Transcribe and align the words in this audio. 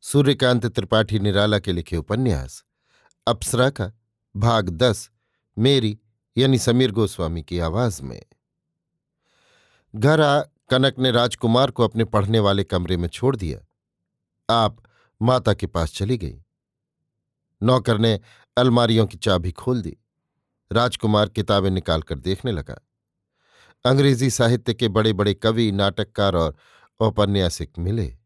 सूर्यकांत 0.00 0.66
त्रिपाठी 0.66 1.18
निराला 1.18 1.58
के 1.58 1.72
लिखे 1.72 1.96
उपन्यास, 1.96 2.64
अप्सरा 3.26 3.70
का, 3.70 3.92
भाग 4.36 4.68
दस, 4.68 5.10
मेरी, 5.58 5.98
यानी 6.38 6.58
समीर 6.58 6.90
गोस्वामी 6.92 7.42
की 7.42 7.58
आवाज़ 7.58 8.02
में। 8.02 8.22
घर 9.96 10.20
आ, 10.20 10.40
कनक 10.40 10.98
ने 10.98 11.10
राजकुमार 11.10 11.70
को 11.70 11.84
अपने 11.84 12.04
पढ़ने 12.04 12.38
वाले 12.38 12.64
कमरे 12.64 12.96
में 12.96 13.08
छोड़ 13.08 13.36
दिया। 13.36 13.60
आप 14.54 14.82
माता 15.22 15.54
के 15.54 15.66
पास 15.66 15.94
चली 15.94 16.18
गई। 16.18 16.44
नौकर 17.62 17.98
ने 17.98 18.20
अलमारियों 18.56 19.06
की 19.06 19.18
चाबी 19.18 19.52
खोल 19.52 19.82
दी। 19.82 19.96
राजकुमार 20.72 21.28
किताबें 21.28 21.70
निकालकर 21.70 22.18
देखने 22.18 22.52
लगा। 22.52 22.80
अंग्रेज़ी 23.84 24.30
साहित्य 24.30 24.74
के 24.74 24.88
बड़े 24.88 25.12
बड़े 25.12 25.34
कवि, 25.34 25.72
नाटककार 25.72 26.34
और 26.36 26.56
औपन्यासिक 27.00 27.72
मिले। 27.78 28.18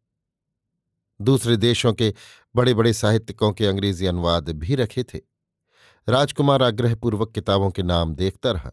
दूसरे 1.23 1.57
देशों 1.57 1.93
के 1.93 2.15
बड़े 2.57 2.75
बड़े 2.75 2.93
साहित्यकों 2.93 3.53
के 3.53 3.67
अंग्रेज़ी 3.67 4.07
अनुवाद 4.07 4.51
भी 4.51 4.75
रखे 4.75 5.05
थे। 5.05 5.21
राजकुमार 6.09 6.63
आग्रहपूर्वक 6.63 7.33
किताबों 7.33 7.71
के 7.71 7.83
नाम 7.83 8.15
देखता 8.15 8.51
रहा। 8.51 8.73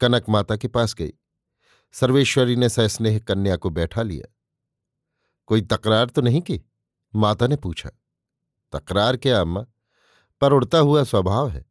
कनक 0.00 0.24
माता 0.28 0.56
के 0.56 0.68
पास 0.68 0.94
गई। 0.94 1.12
सर्वेश्वरी 1.92 2.56
ने 2.56 2.68
सस्नेह 2.68 3.18
कन्या 3.18 3.56
को 3.56 3.70
बैठा 3.70 4.02
लिया। 4.02 4.34
कोई 5.46 5.60
तकरार 5.62 6.06
तो 6.06 6.22
नहीं 6.22 6.40
की? 6.40 6.62
माता 7.14 7.46
ने 7.46 7.56
पूछा। 7.56 7.90
तकरार 8.72 9.16
क्या, 9.16 9.40
अम्मा? 9.40 9.66
पर 10.40 10.52
उड़ता 10.52 10.78
हुआ 10.78 11.04
स्वभाव 11.04 11.48
है। 11.48 11.66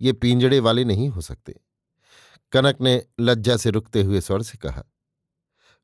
ये 0.00 0.12
पिंजड़े 0.12 0.60
वाले 0.60 0.84
नहीं 0.84 1.08
हो 1.08 1.20
सकते। 1.20 1.60
कनक 2.52 2.80
ने 2.80 3.06
लज्जा 3.20 3.56
से 3.56 3.70
रुकते 3.70 4.02
हुए 4.02 4.20
स्वर 4.20 4.42
से 4.42 4.58
कहा। 4.58 4.84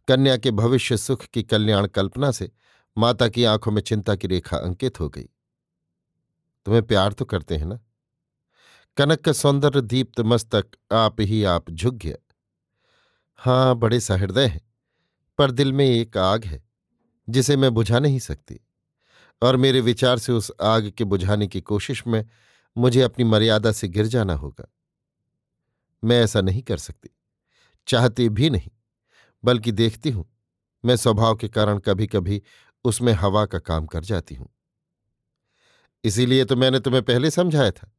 कन्या 0.09 0.37
के 0.37 0.51
भविष्य 0.51 0.97
सुख 0.97 1.25
की 1.25 1.43
कल्याण 1.43 1.87
कल्पना 1.87 2.31
से 2.31 2.51
माता 2.97 3.29
की 3.29 3.45
आँखों 3.45 3.73
में 3.73 3.81
चिंता 3.83 4.15
की 4.15 4.29
रेखा 4.29 4.57
अंकित 4.57 5.01
हो 5.01 5.09
गई। 5.09 5.29
तुम्हें 6.67 6.83
प्यार 6.83 7.13
तो 7.13 7.25
करते 7.25 7.57
हैं 7.57 7.67
ना? 7.67 7.79
कनक 8.97 9.21
का 9.21 9.33
सौंदर्य 9.33 9.81
दीप्त 9.81 10.21
मस्तक 10.21 10.67
आप 10.93 11.21
ही 11.21 11.43
आप 11.45 11.71
झुक 11.71 11.95
गया। 11.95 12.17
हाँ 13.39 13.75
बड़े 13.75 14.01
सहृदय 14.01 14.47
हैं, 14.47 14.61
पर 15.39 15.51
दिल 15.51 15.73
में 15.73 15.85
एक 15.87 16.17
आग 16.17 16.45
है, 16.45 16.63
जिसे 17.29 17.57
मैं 17.57 17.73
बुझा 17.75 17.99
नहीं 17.99 18.19
सकती, 18.19 18.61
और 19.43 19.57
मेरे 19.57 19.81
विचार 19.81 20.19
से 20.19 20.33
उस 20.33 20.51
आग 20.63 20.91
के 20.91 21.05
बुझाने 21.05 21.47
की 21.47 21.61
कोशिश 21.61 22.07
में 22.07 22.25
मुझे 22.77 23.03
अपनी 23.03 23.25
मर्यादा 23.25 23.73
से 23.73 23.89
गिर 23.89 24.07
जाना 24.07 24.35
होगा। 24.35 24.69
मैं 26.03 26.23
ऐसा 26.25 26.41
नहीं 26.41 26.63
कर 26.63 26.77
सकती, 26.79 27.09
चाहती 27.89 28.29
भी 28.29 28.51
नहीं, 28.51 28.71
बल्कि 29.45 29.73
देखती 29.73 30.11
हूँ, 30.11 30.27
मैं 30.85 30.97
स्वभाव 30.97 31.37
के 31.37 31.49
कारण 31.49 31.79
कभी 31.79 32.07
कभी 32.07 32.43
उसमें 32.87 33.13
हवा 33.15 33.45
का 33.47 33.59
काम 33.59 33.87
कर 33.87 34.05
जाती 34.05 34.35
हूँ। 34.35 34.49
इसीलिए 36.05 36.45
तो 36.45 36.57
मैंने 36.57 36.81
तुम्हें 36.81 37.03
पहले 37.03 37.31
समझाया 37.31 37.71
था, 37.71 37.93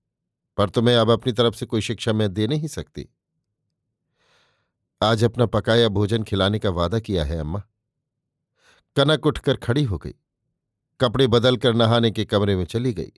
पर 0.57 0.69
तुम्हें 0.69 0.95
अब 0.95 1.09
अपनी 1.11 1.33
तरफ़ 1.33 1.55
से 1.55 1.65
कोई 1.65 1.81
शिक्षा 1.81 2.13
मैं 2.13 2.33
दे 2.33 2.47
नहीं 2.47 2.67
सकती। 2.67 3.07
आज 5.01 5.23
अपना 5.23 5.45
पकाया 5.45 5.87
भोजन 5.89 6.23
खिलाने 6.23 6.59
का 6.59 6.69
वादा 6.71 6.99
किया 6.99 7.23
है 7.25 7.39
अम्मा। 7.39 7.61
कनक 8.95 9.25
उठकर 9.25 9.55
खड़ी 9.57 9.83
हो 9.83 9.97
गई, 9.97 10.13
कपड़े 10.99 11.27
बदलकर 11.27 11.73
नहाने 11.73 12.11
के 12.11 12.25
कमरे 12.25 12.55
में 12.55 12.65
चली 12.65 12.93
गई। 12.93 13.11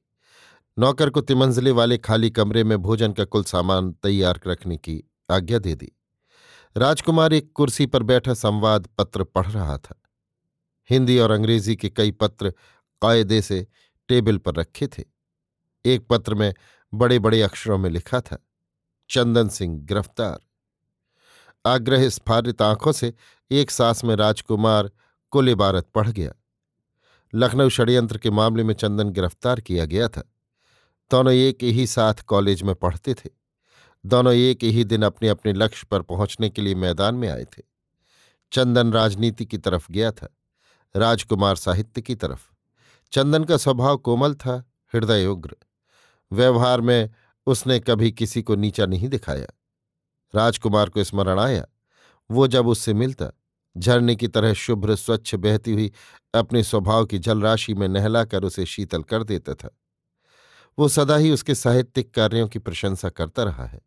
नौकर 0.77 1.09
को 1.09 1.21
तिमंजले 1.21 1.71
वाले 1.71 1.97
खाली 1.97 2.29
कमरे 2.29 2.63
में 2.63 2.77
भोजन 2.77 3.13
का 3.13 3.25
कुल 3.25 3.43
सामान 3.43 3.91
तैयार 3.93 4.39
रखने 4.47 4.77
की 4.77 5.01
आज्ञा 5.29 5.59
दे 5.59 5.75
दी। 5.75 5.91
राजकुमार 6.75 7.33
एक 7.33 7.51
कुर्सी 7.55 7.85
पर 7.85 8.03
बैठा 8.03 8.33
संवाद 8.33 8.87
पत्र 8.97 9.23
पढ़ 9.25 9.47
रहा 9.47 9.77
था। 9.77 9.98
हिंदी 10.89 11.19
और 11.19 11.31
अंग्रेज़ी 11.31 11.75
के 11.75 11.89
कई 11.89 12.11
पत्र 12.11 12.49
कायदे 13.01 13.41
से 13.41 13.67
टेबल 14.09 14.37
पर 14.37 14.55
रखे 14.55 14.87
थे। 14.87 15.03
एक 15.85 16.07
पत्र 16.07 16.35
में 16.35 16.53
बड़े 16.93 17.19
बड़े 17.19 17.41
अक्षरों 17.41 17.77
में 17.77 17.89
लिखा 17.89 18.21
था, 18.21 18.37
चंदन 19.09 19.49
सिंह 19.49 19.79
गिरफ़्तार। 19.79 20.39
आग्रह 21.65 22.09
स्फारित 22.09 22.61
आँखों 22.61 22.91
से 22.91 23.13
एक 23.51 23.71
सांस 23.71 24.03
में 24.03 24.15
राजकुमार 24.15 24.91
कुल 25.31 25.49
इबारत 25.49 25.87
पढ़ 25.95 26.07
गया। 26.07 26.31
लखनऊ 27.35 27.69
षड्यंत्र 27.69 28.17
के 28.17 28.29
मामले 28.29 28.63
में 28.63 28.73
चंदन 28.73 29.09
गिरफ़्तार 29.09 29.61
किया 29.61 29.85
गया 29.85 30.07
था। 30.07 30.21
दोनों 31.11 31.33
एक 31.33 31.63
ही 31.63 31.87
साथ 31.87 32.13
कॉलेज 32.13 32.63
में 32.63 32.75
पढ़ते 32.75 33.13
थे। 33.13 33.29
दोनों 34.05 34.33
एक 34.33 34.63
ही 34.63 34.83
दिन 34.83 35.01
अपने 35.01 35.29
अपने 35.29 35.53
लक्ष्य 35.53 35.87
पर 35.91 36.01
पहुँचने 36.01 36.49
के 36.49 36.61
लिए 36.61 36.75
मैदान 36.75 37.15
में 37.15 37.29
आए 37.29 37.45
थे। 37.45 37.63
चंदन 38.51 38.93
राजनीति 38.93 39.45
की 39.45 39.57
तरफ़ 39.57 39.91
गया 39.91 40.11
था। 40.11 40.35
राजकुमार 40.95 41.55
साहित्य 41.55 42.01
की 42.01 42.15
तरफ़। 42.15 42.51
चंदन 43.11 43.43
का 43.43 43.57
स्वभाव 43.57 43.97
कोमल 43.97 44.33
था 44.33 44.71
हृदय 44.93 45.25
उग्र 45.25 45.55
व्यवहार 46.31 46.81
में 46.81 47.09
उसने 47.47 47.79
कभी 47.79 48.11
किसी 48.11 48.41
को 48.41 48.55
नीचा 48.55 48.85
नहीं 48.85 49.09
दिखाया। 49.09 49.47
राजकुमार 50.35 50.89
को 50.89 51.03
स्मरण 51.03 51.39
आया, 51.39 51.65
वो 52.31 52.47
जब 52.47 52.67
उससे 52.67 52.93
मिलता, 52.93 53.31
झरने 53.77 54.15
की 54.15 54.27
तरह 54.27 54.53
शुभ्र, 54.53 54.95
स्वच्छ, 54.95 55.35
बहती 55.35 55.73
हुई 55.73 55.91
अपने 56.33 56.63
स्वभाव 56.63 57.05
की 57.05 57.19
जलराशि 57.19 57.73
में 57.73 57.87
नहलाकर 57.87 58.43
उसे 58.43 58.65
शीतल 58.65 59.03
कर 59.03 59.23
देता 59.23 59.53
था। 59.53 59.79
वो 60.79 60.87
सदा 60.87 61.15
ही 61.15 61.31
उसके 61.31 61.55
साहित्यिक 61.55 62.13
कार्यों 62.13 62.47
की 62.47 62.59
प्रशंसा 62.59 63.09
करता 63.09 63.43
रहा 63.43 63.65
है। 63.65 63.81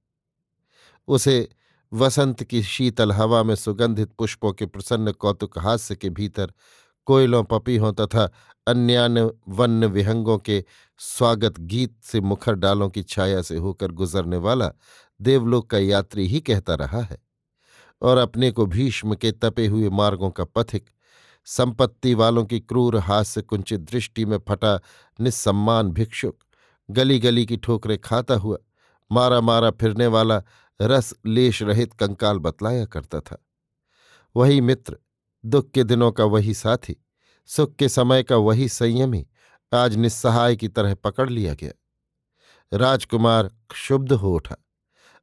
उसे 1.08 1.48
वसंत 1.92 2.44
की 2.44 2.62
शीतल 2.62 3.12
हवा 3.12 3.42
में 3.42 3.54
सुगंधित 3.54 4.12
पुष्पों 4.12 4.52
के 4.52 4.66
प्रसन्न 4.66 5.12
कौतुक 5.12 5.58
हास्य 5.58 5.96
के 5.96 6.10
भीतर 6.10 6.52
कोयलों 7.04 7.44
पपीहों 7.44 7.92
तथा 7.92 8.30
अन्यान्य 8.66 9.30
वन्य 9.48 9.86
विहंगों 9.86 10.38
के 10.38 10.64
स्वागत 10.98 11.60
गीत 11.60 11.96
से 12.02 12.20
मुखर 12.20 12.54
डालों 12.54 12.88
की 12.90 13.02
छाया 13.02 13.42
से 13.42 13.56
होकर 13.56 13.92
गुजरने 13.92 14.36
वाला 14.36 14.70
देवलोक 15.20 15.70
का 15.70 15.78
यात्री 15.78 16.26
ही 16.26 16.40
कहता 16.40 16.74
रहा 16.74 17.00
है। 17.00 17.18
और 18.02 18.18
अपने 18.18 18.50
को 18.50 18.66
भीष्म 18.66 19.14
के 19.14 19.32
तपे 19.32 19.66
हुए 19.66 19.88
मार्गों 19.88 20.30
का 20.30 20.44
पथिक, 20.44 20.84
संपत्ति 21.44 22.14
वालों 22.14 22.44
की 22.44 22.60
क्रूर 22.60 22.96
हास्य 22.96 23.42
कुंचित 23.42 23.80
दृष्टि 23.80 24.24
में 24.24 24.38
फटा 24.48 24.80
निस्सम्मान 25.20 25.90
भिक्षुक 25.90 26.38
गली 26.90 27.18
गली 27.18 27.46
की 27.46 27.56
ठोकरें 27.56 27.98
खाता 27.98 28.34
हुआ 28.34 28.58
मारा 29.12 29.40
मारा 29.40 29.70
फिरने 29.70 30.06
वाला 30.06 30.42
रस 30.82 31.14
लेश 31.26 31.62
रहित 31.62 31.92
कंकाल 31.92 32.38
बतलाया 32.38 32.84
करता 32.84 33.20
था। 33.20 33.46
वही 34.36 34.60
मित्र 34.60 34.96
दुख 35.44 35.70
के 35.70 35.84
दिनों 35.84 36.12
का 36.12 36.24
वही 36.24 36.54
साथी, 36.54 36.96
सुख 37.46 37.76
के 37.76 37.88
समय 37.88 38.22
का 38.22 38.36
वही 38.36 38.68
संयमी 38.68 39.26
आज 39.74 39.96
निस्सहाय 39.96 40.56
की 40.56 40.68
तरह 40.68 40.94
पकड़ 40.94 41.30
लिया 41.30 41.54
गया। 41.54 41.72
राजकुमार 42.76 43.48
क्षुब्ध 43.70 44.12
हो 44.12 44.34
उठा, 44.34 44.56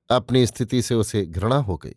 अपनी 0.10 0.48
स्थिति 0.48 0.82
से 0.82 0.96
उसे 0.96 1.26
घृणा 1.26 1.56
हो 1.56 1.78
गई। 1.78 1.96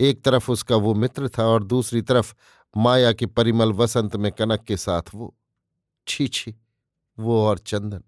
एक 0.00 0.22
तरफ़ 0.24 0.50
उसका 0.50 0.76
वो 0.76 0.94
मित्र 0.94 1.28
था 1.28 1.44
और 1.44 1.64
दूसरी 1.64 2.02
तरफ़ 2.02 2.34
माया 2.76 3.12
की 3.12 3.26
परिमल 3.26 3.72
वसंत 3.72 4.16
में 4.16 4.32
कनक 4.32 4.62
के 4.62 4.76
साथ 4.76 5.02
वो। 5.14 5.36
छी 6.08 6.28
छी, 6.28 6.54
वो 7.18 7.46
और 7.46 7.58
चंदन। 7.58 8.02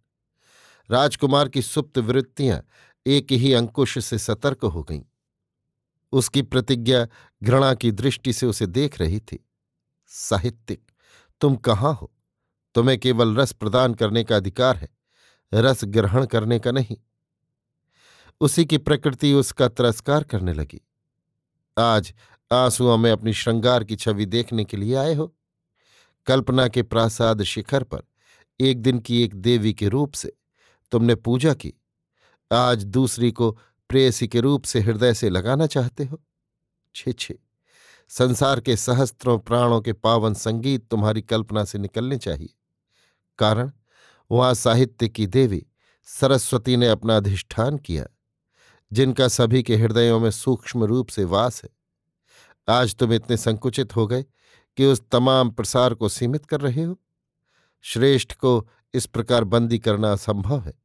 राजकुमार 0.91 1.49
की 1.49 1.63
सुप्त 1.63 1.99
वृत्तियाँ 1.99 2.63
एक 3.07 3.33
ही 3.33 3.53
अंकुश 3.53 4.05
से 4.05 4.19
सतर्क 4.19 4.65
हो 4.65 4.83
गईं। 4.83 5.03
उसकी 6.15 6.43
प्रतिज्ञा 6.43 7.07
घृणा 7.43 7.75
की 7.75 7.93
दृष्टि 7.93 8.33
से 8.33 8.47
उसे 8.47 8.67
देख 8.67 9.01
रही 9.01 9.21
थी। 9.21 9.49
साहित्यिक, 10.07 10.91
तुम 11.41 11.57
कहाँ 11.57 11.95
हो? 11.95 12.13
तुम्हें 12.75 12.99
केवल 12.99 13.37
रस 13.37 13.53
प्रदान 13.53 13.95
करने 13.95 14.25
का 14.25 14.37
अधिकार 14.37 14.77
है, 14.77 14.89
रस 15.55 15.81
ग्रहण 15.85 16.27
करने 16.27 16.59
का 16.59 16.71
नहीं। 16.71 16.97
उसी 18.41 18.65
की 18.65 18.79
प्रकृति 18.79 19.33
उसका 19.33 19.69
तिरस्कार 19.69 20.25
करने 20.25 20.53
लगी। 20.53 20.81
आज 21.79 22.15
आंसुओं 22.53 22.97
में 22.97 23.11
अपनी 23.11 23.33
श्रृंगार 23.33 23.85
की 23.85 23.97
छवि 23.97 24.27
देखने 24.27 24.65
के 24.65 24.77
लिए 24.77 24.95
आए 24.95 25.15
हो। 25.15 25.35
कल्पना 26.27 26.69
के 26.69 26.83
प्रासाद 26.83 27.43
शिखर 27.43 27.83
पर, 27.83 28.03
एक 28.61 28.83
दिन 28.83 28.99
की 28.99 29.23
एक 29.23 29.35
देवी 29.35 29.75
के 29.75 29.89
रूप 29.89 30.13
से 30.13 30.33
तुमने 30.91 31.15
पूजा 31.15 31.55
की। 31.55 31.75
आज 32.53 32.85
दूसरी 32.85 33.33
को 33.33 33.59
प्रेयसी 33.89 34.29
के 34.29 34.41
रूप 34.41 34.65
से 34.65 34.81
हृदय 34.81 35.15
से 35.15 35.31
लगाना 35.31 35.67
चाहते 35.67 36.05
हो? 36.05 36.21
छे 36.95 37.13
छे। 37.13 37.39
संसार 38.09 38.61
के 38.61 38.77
सहस्त्रों 38.77 39.39
प्राणों 39.39 39.81
के 39.81 39.93
पावन 39.93 40.35
संगीत 40.35 40.89
तुम्हारी 40.89 41.23
कल्पना 41.23 41.65
से 41.65 41.79
निकलने 41.79 42.19
चाहिए। 42.19 42.55
कारण, 43.39 43.73
वहाँ 44.31 44.55
साहित्य 44.55 45.09
की 45.09 45.27
देवी 45.27 45.67
सरस्वती 46.05 46.77
ने 46.77 46.89
अपना 46.89 47.17
अधिष्ठान 47.17 47.79
किया, 47.79 48.07
जिनका 48.93 49.29
सभी 49.29 49.63
के 49.63 49.77
हृदयों 49.77 50.21
में 50.21 50.31
सूक्ष्म 50.31 50.85
रूप 50.85 51.09
से 51.09 51.25
वास 51.25 51.63
है। 51.63 51.71
आज 52.69 52.95
तुम 52.95 53.13
इतने 53.13 53.37
संकुचित 53.37 53.97
हो 53.97 54.07
गए 54.07 54.25
कि 54.77 54.87
उस 54.87 55.03
तमाम 55.13 55.51
प्रसार 55.51 55.95
को 55.95 56.09
सीमित 56.09 56.47
कर 56.47 56.61
रहे 56.61 56.83
हो। 56.83 57.01
श्रेष्ठ 57.81 58.33
को 58.33 58.69
इस 58.95 59.07
प्रकार 59.07 59.45
बंदी 59.45 59.79
करना 59.79 60.13
असंभव 60.13 60.61
है। 60.61 60.84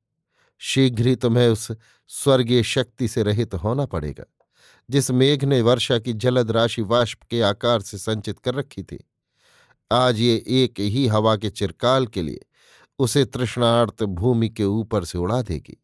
शीघ्र 0.62 1.08
ही 1.08 1.16
तुम्हें 1.16 1.48
उस 1.50 1.72
स्वर्गीय 2.08 2.64
शक्ति 2.64 3.08
से 3.08 3.24
रहित 3.24 3.54
होना 3.54 3.86
पड़ेगा, 3.86 4.26
जिस 4.90 5.12
मेघ 5.12 5.44
ने 5.44 5.62
वर्षा 5.62 6.00
की 6.00 6.14
जलद 6.14 6.52
राशि 6.52 6.82
वाष्प 6.82 7.24
के 7.24 7.42
आकार 7.42 7.82
से 7.82 7.98
संचित 7.98 8.40
कर 8.40 8.56
रखी 8.56 8.84
थी। 8.84 9.10
आज 9.92 10.20
ये 10.20 10.44
एक 10.48 10.80
ही 10.80 11.08
हवा 11.08 11.36
के 11.36 11.50
चिरकाल 11.50 12.08
के 12.08 12.22
लिए 12.22 12.46
उसे 13.00 13.26
तृष्णार्त 13.26 14.04
भूमि 14.04 14.50
के 14.50 14.64
ऊपर 14.64 15.06
से 15.06 15.18
उड़ा 15.18 15.42
देगी। 15.42 15.84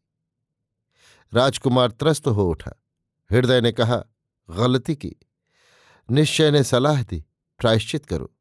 राजकुमार 1.34 1.90
त्रस्त 1.90 2.26
हो 2.26 2.50
उठा। 2.50 2.72
हृदय 3.30 3.60
ने 3.60 3.72
कहा, 3.72 4.04
गलती 4.50 4.94
की। 4.94 5.16
निश्चय 6.10 6.50
ने 6.50 6.64
सलाह 6.64 7.02
दी, 7.02 7.24
प्रायश्चित 7.58 8.06
करो। 8.06 8.32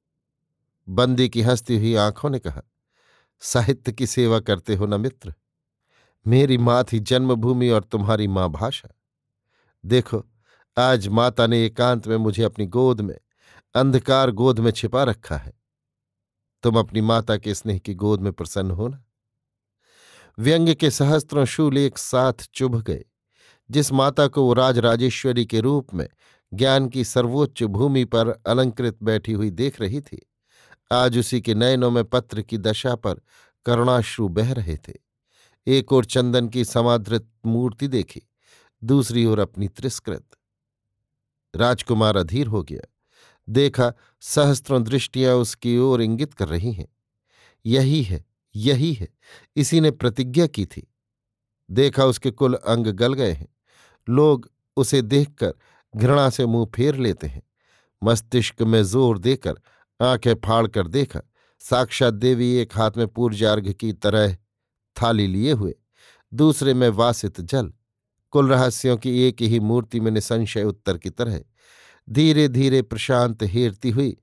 बंदी 0.90 1.30
की 1.30 1.42
हंसती 1.42 1.78
हुई 1.78 1.96
आँखों 1.96 2.30
ने 2.30 2.40
कहा, 2.40 2.62
साहित्य 3.40 3.92
की 3.92 4.08
सेवा 4.08 4.40
करते 4.40 4.76
हो 4.76 4.86
न 4.86 5.02
मित्र? 5.02 5.34
मेरी 6.28 6.58
माँ 6.58 6.84
थी 6.84 7.00
जन्मभूमि 7.00 7.70
और 7.70 7.84
तुम्हारी 7.84 8.28
माँ 8.28 8.50
भाषा। 8.50 8.90
देखो, 9.86 10.24
आज 10.78 11.08
माता 11.08 11.48
ने 11.48 11.66
एकांत 11.66 12.08
में 12.08 12.18
मुझे 12.18 12.44
अपनी 12.44 12.66
गोद 12.66 13.02
में, 13.02 13.20
अंधकार 13.76 14.32
गोद 14.32 14.60
में 14.60 14.72
छिपा 14.72 15.04
रखा 15.04 15.38
है। 15.38 15.54
तुम 16.64 16.80
अपनी 16.80 17.02
माता 17.02 17.38
के 17.38 17.54
स्नेह 17.54 17.78
की 17.78 17.94
गोद 17.94 18.22
में 18.22 18.34
प्रसन्न 18.34 18.72
हो 18.72 18.88
ना? 18.88 19.04
व्यंग 20.40 20.76
के 20.76 20.92
सहस्त्रों 20.92 21.46
शूल 21.46 21.78
एक 21.78 21.98
साथ 21.98 22.34
चुभ 22.54 22.82
गए, 22.82 23.06
जिस 23.72 23.92
माता 23.92 24.28
को 24.28 24.44
वो 24.44 24.54
राज 24.54 24.78
राजेश्वरी 24.78 25.46
के 25.46 25.60
रूप 25.60 25.94
में, 25.94 26.10
ज्ञान 26.54 26.90
की 26.90 27.04
सर्वोच्च 27.04 27.64
भूमि 27.64 28.06
पर 28.06 28.28
अलंकृत 28.28 28.98
बैठी 29.04 29.32
हुई 29.32 29.50
देख 29.50 29.82
रही 29.82 30.02
थी। 30.02 30.30
आज 30.92 31.18
उसी 31.18 31.42
के 31.42 31.56
नयनों 31.56 31.92
में 31.92 32.04
पत्र 32.04 32.42
की 32.42 32.58
दशा 32.58 32.96
पर 32.96 33.16
करुणाश्रु 33.66 34.28
बह 34.28 34.54
रहे 34.54 34.78
थे। 34.78 35.05
एक 35.68 35.94
ओर 35.94 36.06
चंदन 36.06 36.48
की 36.48 36.66
समादृत 36.66 37.30
मूर्ति 37.46 37.88
देखी, 37.88 38.22
दूसरी 38.84 39.26
ओर 39.26 39.40
अपनी 39.40 39.68
तिरस्कृत। 39.68 40.26
राजकुमार 41.56 42.18
अधीर 42.18 42.48
हो 42.48 42.64
गया। 42.64 42.82
देखा, 43.50 43.94
सहस्त्रों 44.22 44.84
दृष्टियाँ 44.84 45.36
उसकी 45.36 45.78
ओर 45.78 46.02
इंगित 46.02 46.34
कर 46.34 46.48
रही 46.48 46.72
हैं। 46.72 46.88
यही 47.66 48.04
है 48.04 48.26
यही 48.56 48.94
है, 48.94 49.08
इसी 49.56 49.80
ने 49.80 49.92
प्रतिज्ञा 49.92 50.48
की 50.48 50.66
थी। 50.66 50.94
देखा, 51.72 52.06
उसके 52.06 52.32
कुल 52.32 52.54
अंग 52.54 52.88
गल 52.88 53.14
गए 53.14 53.32
हैं। 53.32 53.48
लोग 54.10 54.52
उसे 54.78 55.02
देखकर 55.02 55.54
घृणा 55.96 56.30
से 56.30 56.46
मुँह 56.46 56.66
फेर 56.76 56.96
लेते 56.96 57.28
हैं। 57.28 57.42
मस्तिष्क 58.04 58.62
में 58.62 58.84
ज़ोर 58.84 59.20
देकर 59.20 59.56
आँखें 60.02 60.34
फाड़ 60.36 60.68
कर 60.68 60.88
देखा, 60.88 61.22
साक्षात 61.60 62.14
देवी 62.14 62.54
एक 62.54 62.78
हाथ 62.78 62.92
में 62.98 63.08
पूर्जार्घ 63.08 63.72
की 63.72 63.94
तरह 63.94 64.38
थाली 65.02 65.28
लिए 65.28 65.52
हुए, 65.52 65.76
दूसरे 66.34 66.74
में 66.74 66.90
वासित 66.90 67.42
जल, 67.42 67.74
कुल 68.32 68.50
रहस्यों 68.50 68.98
की 68.98 69.20
एक 69.20 69.42
ही 69.42 69.60
मूर्ति 69.60 70.00
में 70.00 70.12
निसंशय 70.12 70.64
उत्तर 70.64 70.98
की 70.98 71.10
तरह 71.10 71.42
धीरे 72.10 72.48
धीरे 72.48 72.82
प्रशांत 72.82 73.44
हेरती 73.44 73.90
हुई, 73.90 74.18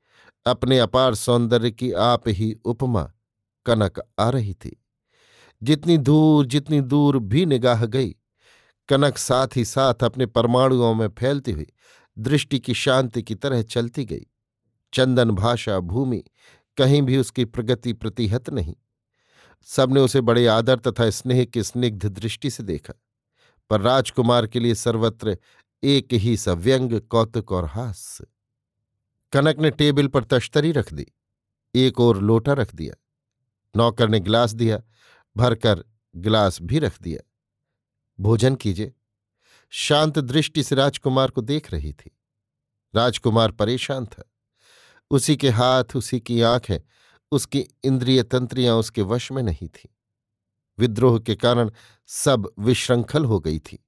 अपने 0.46 0.78
अपार 0.78 1.14
सौंदर्य 1.14 1.70
की 1.70 1.92
आप 1.92 2.28
ही 2.28 2.56
उपमा 2.64 3.12
कनक 3.66 4.00
आ 4.18 4.30
रही 4.30 4.54
थी। 4.54 4.84
जितनी 5.62 5.98
दूर 5.98 6.46
जितनी 6.46 6.80
दूर 6.80 7.18
भी 7.18 7.46
निगाह 7.46 7.86
गई, 7.86 8.16
कनक 8.88 9.18
साथ 9.18 9.48
ही 9.56 9.64
साथ 9.64 9.94
अपने 9.94 10.26
परमाणुओं 10.26 10.94
में 10.94 11.08
फैलती 11.08 11.52
हुई, 11.52 11.66
दृष्टि 12.18 12.58
की 12.58 12.74
शांति 12.74 13.22
की 13.22 13.34
तरह 13.34 13.62
चलती 13.62 14.04
गई। 14.04 14.26
चंदन 14.92 15.30
भाषा 15.30 15.78
भूमि 15.80 16.24
कहीं 16.76 17.02
भी 17.02 17.16
उसकी 17.16 17.44
प्रगति 17.44 17.92
प्रतिहत 17.92 18.50
नहीं। 18.50 18.74
सबने 19.64 20.00
उसे 20.00 20.20
बड़े 20.20 20.46
आदर 20.46 20.78
तथा 20.78 21.10
स्नेह 21.10 21.44
की 21.44 21.62
स्निग्ध 21.62 22.06
दृष्टि 22.06 22.50
से 22.50 22.62
देखा, 22.62 22.94
पर 23.70 23.80
राजकुमार 23.80 24.46
के 24.46 24.60
लिए 24.60 24.74
सर्वत्र 24.74 25.38
एक 25.82 26.12
ही 26.12 26.36
सव्यंग, 26.36 27.00
कौतुक 27.00 27.52
और 27.52 27.64
हास्य। 27.64 28.26
कनक 29.32 29.58
ने 29.58 29.70
टेबल 29.70 30.06
पर 30.06 30.24
तश्तरी 30.24 30.72
रख 30.72 30.92
दी, 30.92 31.06
एक 31.74 32.00
और 32.00 32.22
लोटा 32.22 32.52
रख 32.52 32.74
दिया, 32.74 32.94
नौकर 33.76 34.08
ने 34.08 34.20
गिलास 34.20 34.52
दिया, 34.52 34.82
भरकर 35.36 35.84
गिलास 36.16 36.58
भी 36.62 36.78
रख 36.78 37.00
दिया। 37.02 37.20
भोजन 38.20 38.54
कीजिए। 38.54 38.92
शांत 39.70 40.18
दृष्टि 40.18 40.62
से 40.62 40.74
राजकुमार 40.74 41.30
को 41.30 41.40
देख 41.40 41.72
रही 41.72 41.92
थी। 41.92 42.10
राजकुमार 42.94 43.50
परेशान 43.50 44.06
था। 44.06 44.24
उसी 45.10 45.36
के 45.36 45.50
हाथ, 45.50 45.84
उसी 45.96 46.20
की 46.20 46.40
आँखें 46.42 46.78
उसकी 47.32 47.60
इंद्रिय 47.84 48.22
तंत्रियाँ 48.22 48.76
उसके 48.76 49.02
वश 49.02 49.32
में 49.32 49.42
नहीं 49.42 49.68
थी। 49.68 49.96
विद्रोह 50.78 51.18
के 51.18 51.34
कारण 51.34 51.70
सब 52.06 52.52
विश्रंखल 52.58 53.24
हो 53.24 53.40
गई 53.40 53.58
थी। 53.58 53.84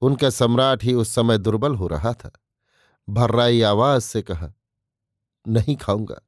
उनका 0.00 0.30
सम्राट 0.30 0.84
ही 0.84 0.94
उस 0.94 1.08
समय 1.08 1.38
दुर्बल 1.38 1.74
हो 1.74 1.86
रहा 1.86 2.12
था। 2.12 2.30
भर्राई 3.08 3.62
आवाज़ 3.62 4.02
से 4.02 4.22
कहा, 4.22 4.52
नहीं 5.48 5.76
खाऊँगा। 5.76 6.20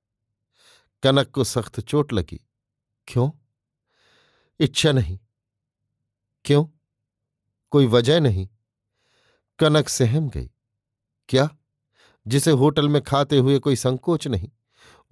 कनक 1.03 1.31
को 1.31 1.45
सख्त 1.45 1.81
चोट 1.81 2.13
लगी। 2.13 2.47
क्यों? 3.07 3.31
इच्छा 4.61 4.93
नहीं। 4.93 5.19
क्यों? 6.45 6.67
कोई 7.71 7.87
वजह 7.87 8.21
नहीं। 8.21 8.49
कनक 9.59 9.89
सहम 9.89 10.29
गई। 10.29 10.51
क्या? 11.29 11.57
जिसे 12.27 12.51
होटल 12.51 12.89
में 12.89 13.03
खाते 13.03 13.39
हुए 13.39 13.59
कोई 13.59 13.77
संकोच 13.77 14.29
नहीं? 14.29 14.51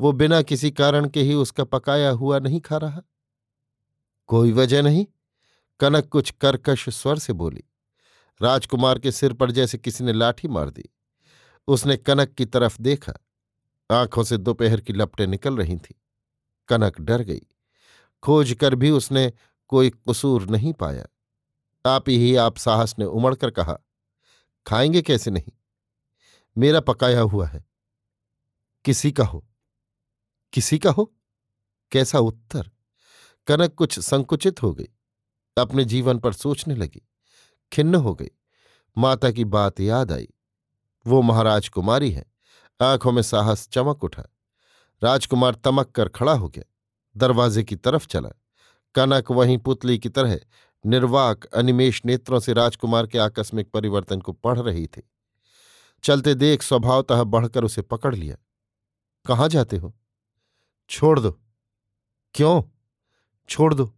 वो 0.01 0.13
बिना 0.13 0.43
किसी 0.43 0.71
कारण 0.71 1.09
के 1.09 1.23
ही 1.23 1.35
उसका 1.35 1.65
पकाया 1.65 2.11
हुआ 2.11 2.39
नहीं 2.39 2.61
खा 2.61 2.77
रहा। 2.77 3.03
कोई 4.27 4.53
वजह 4.53 4.83
नहीं। 4.83 5.07
कनक 5.81 6.09
कुछ 6.09 6.31
कर्कश 6.31 6.89
स्वर 6.89 7.19
से 7.19 7.33
बोली। 7.33 7.65
राजकुमार 8.43 8.99
के 8.99 9.13
सिर 9.13 9.33
पर 9.33 9.51
जैसे 9.51 9.79
किसी 9.79 10.05
ने 10.05 10.13
लाठी 10.13 10.49
मार 10.49 10.71
दी। 10.71 10.85
उसने 11.69 11.97
कनक 11.97 12.29
की 12.29 12.47
तरफ़ 12.47 12.83
देखा। 12.83 13.13
आँखों 13.91 14.25
से 14.25 14.37
दोपहर 14.37 14.81
की 14.81 14.93
लपटें 14.93 15.27
निकल 15.27 15.57
रही 15.57 15.77
थीं। 15.77 15.95
कनक 16.69 17.01
डर 17.01 17.23
गई। 17.23 17.41
खोज 18.23 18.53
कर 18.61 18.75
भी 18.75 18.91
उसने 18.91 19.33
कोई 19.69 19.91
कसूर 19.91 20.51
नहीं 20.51 20.73
पाया। 20.73 21.07
आप 21.87 22.09
ही 22.09 22.37
आप 22.37 22.57
साहस 22.57 22.95
ने 22.99 23.05
उमड़कर 23.05 23.51
कहा, 23.51 23.79
खाएँगे 24.67 25.03
कैसे 25.03 25.31
नहीं? 25.31 25.53
मेरा 26.59 26.81
पकाया 26.81 27.21
हुआ 27.21 27.47
है। 27.47 27.65
किसी 28.85 29.13
का 29.13 29.25
हो। 29.25 29.45
किसी 30.53 30.79
का 30.79 30.91
हो? 30.91 31.15
कैसा 31.93 32.19
उत्तर? 32.19 32.71
कनक 33.47 33.75
कुछ 33.75 33.99
संकुचित 33.99 34.63
हो 34.63 34.75
गई, 34.75 34.89
अपने 35.59 35.85
जीवन 35.85 36.19
पर 36.19 36.33
सोचने 36.33 36.75
लगी, 36.75 37.03
खिन्न 37.73 37.95
हो 37.95 38.15
गई। 38.15 38.29
माता 38.99 39.31
की 39.31 39.45
बात 39.45 39.81
याद 39.81 40.13
आई। 40.13 40.29
वो 41.07 41.23
महाराज 41.23 41.69
कुमारी 41.69 42.11
है। 42.11 42.25
आँखों 42.83 43.13
में 43.13 43.23
साहस 43.23 43.69
चमक 43.69 44.05
उठा। 44.05 44.25
राजकुमार 45.03 45.55
तमक 45.55 45.91
कर 45.91 46.09
खड़ा 46.09 46.33
हो 46.33 46.49
गया। 46.49 46.65
दरवाजे 47.17 47.63
की 47.65 47.77
तरफ़ 47.77 48.07
चला। 48.07 48.31
कनक 48.95 49.31
वहीं 49.31 49.59
पुतली 49.59 49.99
की 49.99 50.09
तरह 50.09 50.41
निर्वाक 50.87 51.45
अनिमेश 51.45 52.03
नेत्रों 52.05 52.41
से 52.41 52.53
राजकुमार 52.53 53.07
के 53.07 53.19
आकस्मिक 53.19 53.71
परिवर्तन 53.71 54.21
को 54.21 54.33
पढ़ 54.33 54.59
रही 54.59 54.87
थी। 54.87 55.11
चलते 56.05 56.35
देख 56.35 56.63
स्वभावतः 56.63 57.23
बढ़कर 57.25 57.65
उसे 57.65 57.83
पकड़ 57.83 58.15
लिया। 58.15 58.37
कहाँ 59.27 59.49
जाते 59.49 59.77
हो? 59.77 59.98
छोड़ 60.91 61.21
दो। 61.21 61.41
क्यों? 62.35 62.63
छोड़ 63.49 63.75
दो। 63.75 63.95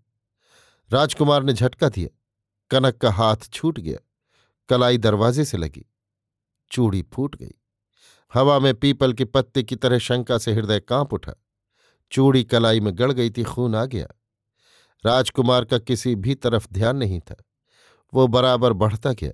राजकुमार 0.92 1.42
ने 1.42 1.52
झटका 1.52 1.88
दिया। 1.88 2.18
कनक 2.70 2.96
का 2.96 3.10
हाथ 3.12 3.36
छूट 3.52 3.80
गया। 3.80 3.98
कलाई 4.68 4.98
दरवाजे 4.98 5.44
से 5.44 5.58
लगी। 5.58 5.86
चूड़ी 6.72 7.02
फूट 7.02 7.36
गई। 7.36 7.52
हवा 8.34 8.58
में 8.58 8.74
पीपल 8.74 9.12
के 9.12 9.24
पत्ते 9.24 9.62
की 9.62 9.76
तरह 9.76 9.98
शंका 9.98 10.38
से 10.38 10.52
हृदय 10.52 10.80
काँप 10.80 11.14
उठा। 11.14 11.32
चूड़ी 12.12 12.44
कलाई 12.44 12.80
में 12.80 12.98
गड़ 12.98 13.12
गई 13.12 13.30
थी, 13.30 13.44
खून 13.44 13.74
आ 13.74 13.84
गया। 13.84 14.08
राजकुमार 15.06 15.64
का 15.64 15.78
किसी 15.78 16.14
भी 16.14 16.34
तरफ़ 16.34 16.68
ध्यान 16.72 16.96
नहीं 16.96 17.20
था। 17.20 17.36
वो 18.14 18.26
बराबर 18.26 18.72
बढ़ता 18.72 19.12
गया। 19.12 19.32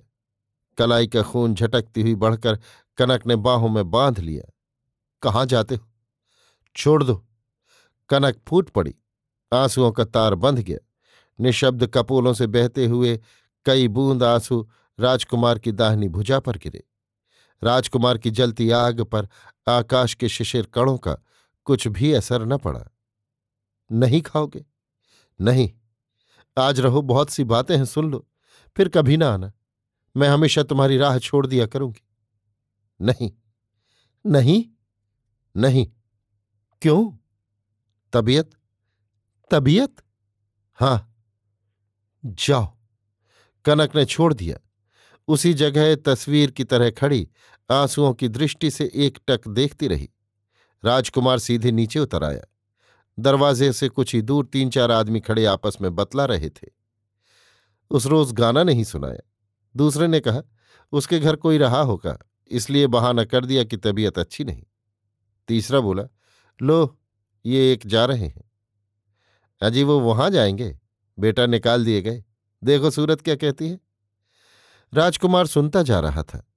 कलाई 0.77 1.07
का 1.07 1.21
खून 1.23 1.55
झटकती 1.55 2.01
हुई 2.01 2.15
बढ़कर 2.15 2.59
कनक 2.97 3.27
ने 3.27 3.35
बाहों 3.35 3.69
में 3.69 3.91
बाँध 3.91 4.19
लिया। 4.19 4.51
कहाँ 5.21 5.45
जाते 5.45 5.75
हो? 5.75 5.87
छोड़ 6.75 7.03
दो। 7.03 7.26
कनक 8.09 8.41
फूट 8.47 8.69
पड़ी, 8.69 8.95
आंसुओं 9.53 9.91
का 9.91 10.05
तार 10.05 10.35
बंध 10.35 10.59
गया। 10.59 10.77
निशब्द 11.39 11.87
कपोलों 11.87 12.33
से 12.33 12.47
बहते 12.47 12.85
हुए 12.85 13.19
कई 13.65 13.87
बूंद 13.87 14.23
आँसू 14.23 14.69
राजकुमार 14.99 15.59
की 15.59 15.71
दाहिनी 15.71 16.07
भुजा 16.07 16.39
पर 16.39 16.57
गिरे। 16.57 16.83
राजकुमार 17.63 18.17
की 18.17 18.31
जलती 18.31 18.69
आग 18.69 19.01
पर 19.01 19.29
आकाश 19.67 20.13
के 20.13 20.29
शिशिर 20.29 20.65
कणों 20.65 20.97
का 20.97 21.17
कुछ 21.65 21.87
भी 21.87 22.13
असर 22.13 22.45
न 22.45 22.57
पड़ा। 22.57 22.85
नहीं 23.91 24.21
खाओगे? 24.21 24.65
नहीं। 25.41 25.71
आज 26.57 26.79
रहो 26.79 27.01
बहुत 27.01 27.29
सी 27.29 27.43
बातें 27.43 27.77
हैं, 27.77 27.85
सुन 27.85 28.11
लो। 28.11 28.27
फिर 28.77 28.89
कभी 28.89 29.17
ना 29.17 29.29
आना। 29.29 29.53
मैं 30.17 30.29
हमेशा 30.29 30.63
तुम्हारी 30.63 30.97
राह 30.97 31.19
छोड़ 31.19 31.47
दिया 31.47 31.65
करूँगी। 31.65 32.07
नहीं। 33.01 33.31
नहीं? 34.25 34.65
नहीं। 35.57 35.87
क्यों? 36.81 37.26
तबीयत? 38.13 38.49
तबीयत? 39.51 39.95
हाँ। 40.73 41.13
जाओ। 42.25 42.77
कनक 43.65 43.95
ने 43.95 44.05
छोड़ 44.05 44.33
दिया। 44.33 44.57
उसी 45.27 45.53
जगह 45.53 45.95
तस्वीर 45.95 46.51
की 46.51 46.63
तरह 46.63 46.89
खड़ी, 46.91 47.29
आंसुओं 47.71 48.13
की 48.13 48.27
दृष्टि 48.27 48.71
से 48.71 48.91
एक 48.95 49.19
टक 49.27 49.47
देखती 49.47 49.87
रही। 49.87 50.09
राजकुमार 50.85 51.39
सीधे 51.39 51.71
नीचे 51.71 51.99
उतर 51.99 52.23
आया। 52.23 52.41
दरवाजे 53.19 53.73
से 53.73 53.89
कुछ 53.89 54.15
ही 54.15 54.21
दूर 54.21 54.45
तीन 54.45 54.69
चार 54.69 54.91
आदमी 54.91 55.19
खड़े 55.19 55.45
आपस 55.45 55.77
में 55.81 55.95
बतला 55.95 56.25
रहे 56.25 56.49
थे। 56.49 56.67
उस 57.89 58.05
रोज 58.05 58.31
गाना 58.31 58.63
नहीं 58.63 58.83
सुनाया। 58.83 59.31
दूसरे 59.75 60.07
ने 60.07 60.19
कहा, 60.19 60.41
उसके 60.91 61.19
घर 61.19 61.35
कोई 61.35 61.57
रहा 61.57 61.81
होगा, 61.81 62.17
इसलिए 62.47 62.87
बहाना 62.87 63.23
कर 63.23 63.45
दिया 63.45 63.63
कि 63.63 63.77
तबीयत 63.77 64.19
अच्छी 64.19 64.43
नहीं। 64.43 64.63
तीसरा 65.47 65.79
बोला, 65.79 66.03
लो 66.61 66.99
ये 67.47 67.73
एक 67.73 67.87
जा 67.87 68.05
रहे 68.05 68.27
हैं। 68.27 68.51
अजी 69.61 69.83
वो 69.83 69.99
वहाँ 69.99 70.29
जाएँगे। 70.29 70.79
बेटा 71.19 71.45
निकाल 71.45 71.85
दिए 71.85 72.01
गए। 72.01 72.23
देखो 72.63 72.91
सूरत 72.91 73.21
क्या 73.21 73.35
कहती 73.35 73.69
है। 73.69 73.79
राजकुमार 74.93 75.47
सुनता 75.47 75.83
जा 75.83 75.99
रहा 75.99 76.23
था। 76.23 76.47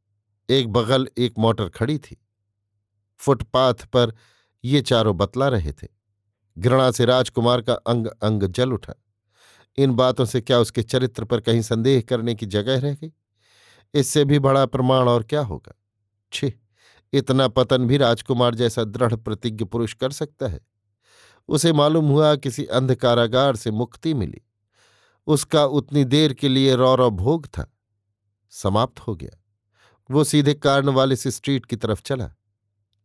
एक 0.51 0.69
बगल 0.69 1.09
एक 1.19 1.35
मोटर 1.39 1.69
खड़ी 1.69 1.99
थी। 1.99 2.27
फुटपाथ 3.19 3.75
पर 3.75 4.15
ये 4.65 4.83
चारों 4.83 5.17
बतला 5.17 5.49
रहे 5.49 5.73
थे। 5.73 5.89
घृणा 6.59 6.91
से 6.91 7.05
राजकुमार 7.05 7.63
का 7.63 7.75
अंग 7.75 8.07
अंग 8.07 8.43
जल 8.43 8.73
उठा। 8.73 8.95
इन 9.77 9.93
बातों 9.93 10.25
से 10.25 10.41
क्या 10.41 10.59
उसके 10.59 10.83
चरित्र 10.83 11.25
पर 11.25 11.41
कहीं 11.41 11.63
संदेह 11.63 12.01
करने 12.01 12.35
की 12.35 12.47
जगह 12.47 12.81
रह 12.81 12.95
गई? 12.95 13.13
इससे 13.95 14.25
भी 14.25 14.39
बड़ा 14.39 14.67
प्रमाण 14.67 15.09
और 15.09 15.23
क्या 15.23 15.41
होगा? 15.41 15.75
छी, 16.33 16.55
इतना 17.13 17.49
पतन 17.49 17.87
भी 17.87 17.97
राजकुमार 17.97 18.55
जैसा 18.55 18.85
दृढ़ 18.85 19.17
प्रतिज्ञ 19.17 19.65
पुरुष 19.65 19.95
कर 19.95 20.11
सकता 20.11 20.49
है। 20.49 20.61
उसे 21.51 21.73
मालूम 21.73 22.09
हुआ 22.09 22.37
किसी 22.37 22.65
अंधकारागार 22.65 23.57
से 23.57 23.71
मुक्ति 23.71 24.15
मिली। 24.15 24.41
उसका 25.27 25.65
उतनी 25.65 26.05
देर 26.05 26.33
के 26.33 26.49
लिए 26.49 26.75
रौरव 26.75 27.11
भोग 27.11 27.47
था। 27.47 27.77
समाप्त 28.51 29.01
हो 29.01 29.17
गया। 29.17 29.45
वो 30.11 30.25
सीधे 30.25 30.55
कारण 30.55 30.89
वाले 30.89 31.17
से 31.17 31.31
स्ट्रीट 31.31 31.67
की 31.67 31.77
तरफ़ 31.77 32.03
चला। 32.03 32.33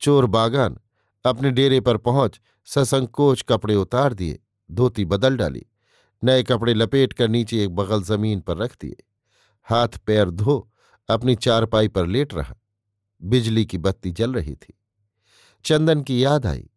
चोर 0.02 0.26
बागान 0.26 0.80
अपने 1.26 1.52
डेरे 1.52 1.82
पर 1.82 1.98
पहुँच 1.98 2.42
ससंकोच 2.66 3.42
कपड़े 3.42 3.76
उतार 3.76 4.14
दिए, 4.14 4.40
धोती 4.72 5.06
बदल 5.06 5.38
डाली, 5.38 5.66
नए 6.24 6.44
कपड़े 6.44 6.74
लपेट 6.74 7.14
कर 7.14 7.28
नीचे 7.28 7.64
एक 7.64 7.70
बगल 7.70 8.04
ज़मीन 8.04 8.40
पर 8.40 8.58
रख 8.58 8.78
दिए। 8.82 8.96
हाथ 9.64 9.88
पैर 9.88 10.30
धो, 10.30 10.72
अपनी 11.10 11.36
चारपाई 11.36 11.88
पर 11.88 12.08
लेट 12.08 12.34
रहा। 12.34 12.56
बिजली 13.22 13.66
की 13.66 13.78
बत्ती 13.78 14.12
जल 14.12 14.34
रही 14.34 14.56
थी। 14.56 14.80
चंदन 15.66 16.02
की 16.02 16.24
याद 16.24 16.46
आई। 16.46 16.70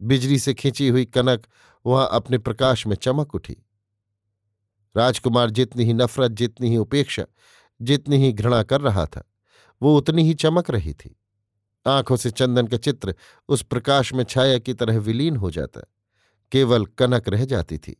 बिजली 0.00 0.38
से 0.38 0.54
खींची 0.54 0.88
हुई 0.88 1.04
कनक 1.04 1.46
वहाँ 1.86 2.08
अपने 2.12 2.38
प्रकाश 2.38 2.86
में 2.86 2.96
चमक 2.96 3.34
उठी। 3.34 3.56
राजकुमार 4.96 5.50
जितनी 5.50 5.84
ही 5.84 5.94
नफरत, 5.94 6.30
जितनी 6.30 6.70
ही 6.70 6.76
उपेक्षा, 6.76 7.24
जितनी 7.82 8.16
ही 8.16 8.32
घृणा 8.32 8.62
कर 8.62 8.80
रहा 8.80 9.06
था, 9.06 9.22
वो 9.82 9.96
उतनी 9.96 10.22
ही 10.22 10.34
चमक 10.34 10.70
रही 10.70 10.94
थी। 10.94 11.16
आँखों 11.86 12.16
से 12.16 12.30
चंदन 12.30 12.66
का 12.66 12.76
चित्र 12.76 13.14
उस 13.48 13.62
प्रकाश 13.62 14.12
में 14.14 14.24
छाया 14.24 14.58
की 14.58 14.74
तरह 14.74 14.98
विलीन 14.98 15.36
हो 15.36 15.50
जाता, 15.50 15.80
केवल 16.52 16.86
कनक 16.86 17.28
रह 17.28 17.44
जाती 17.44 17.78
थी। 17.78 17.96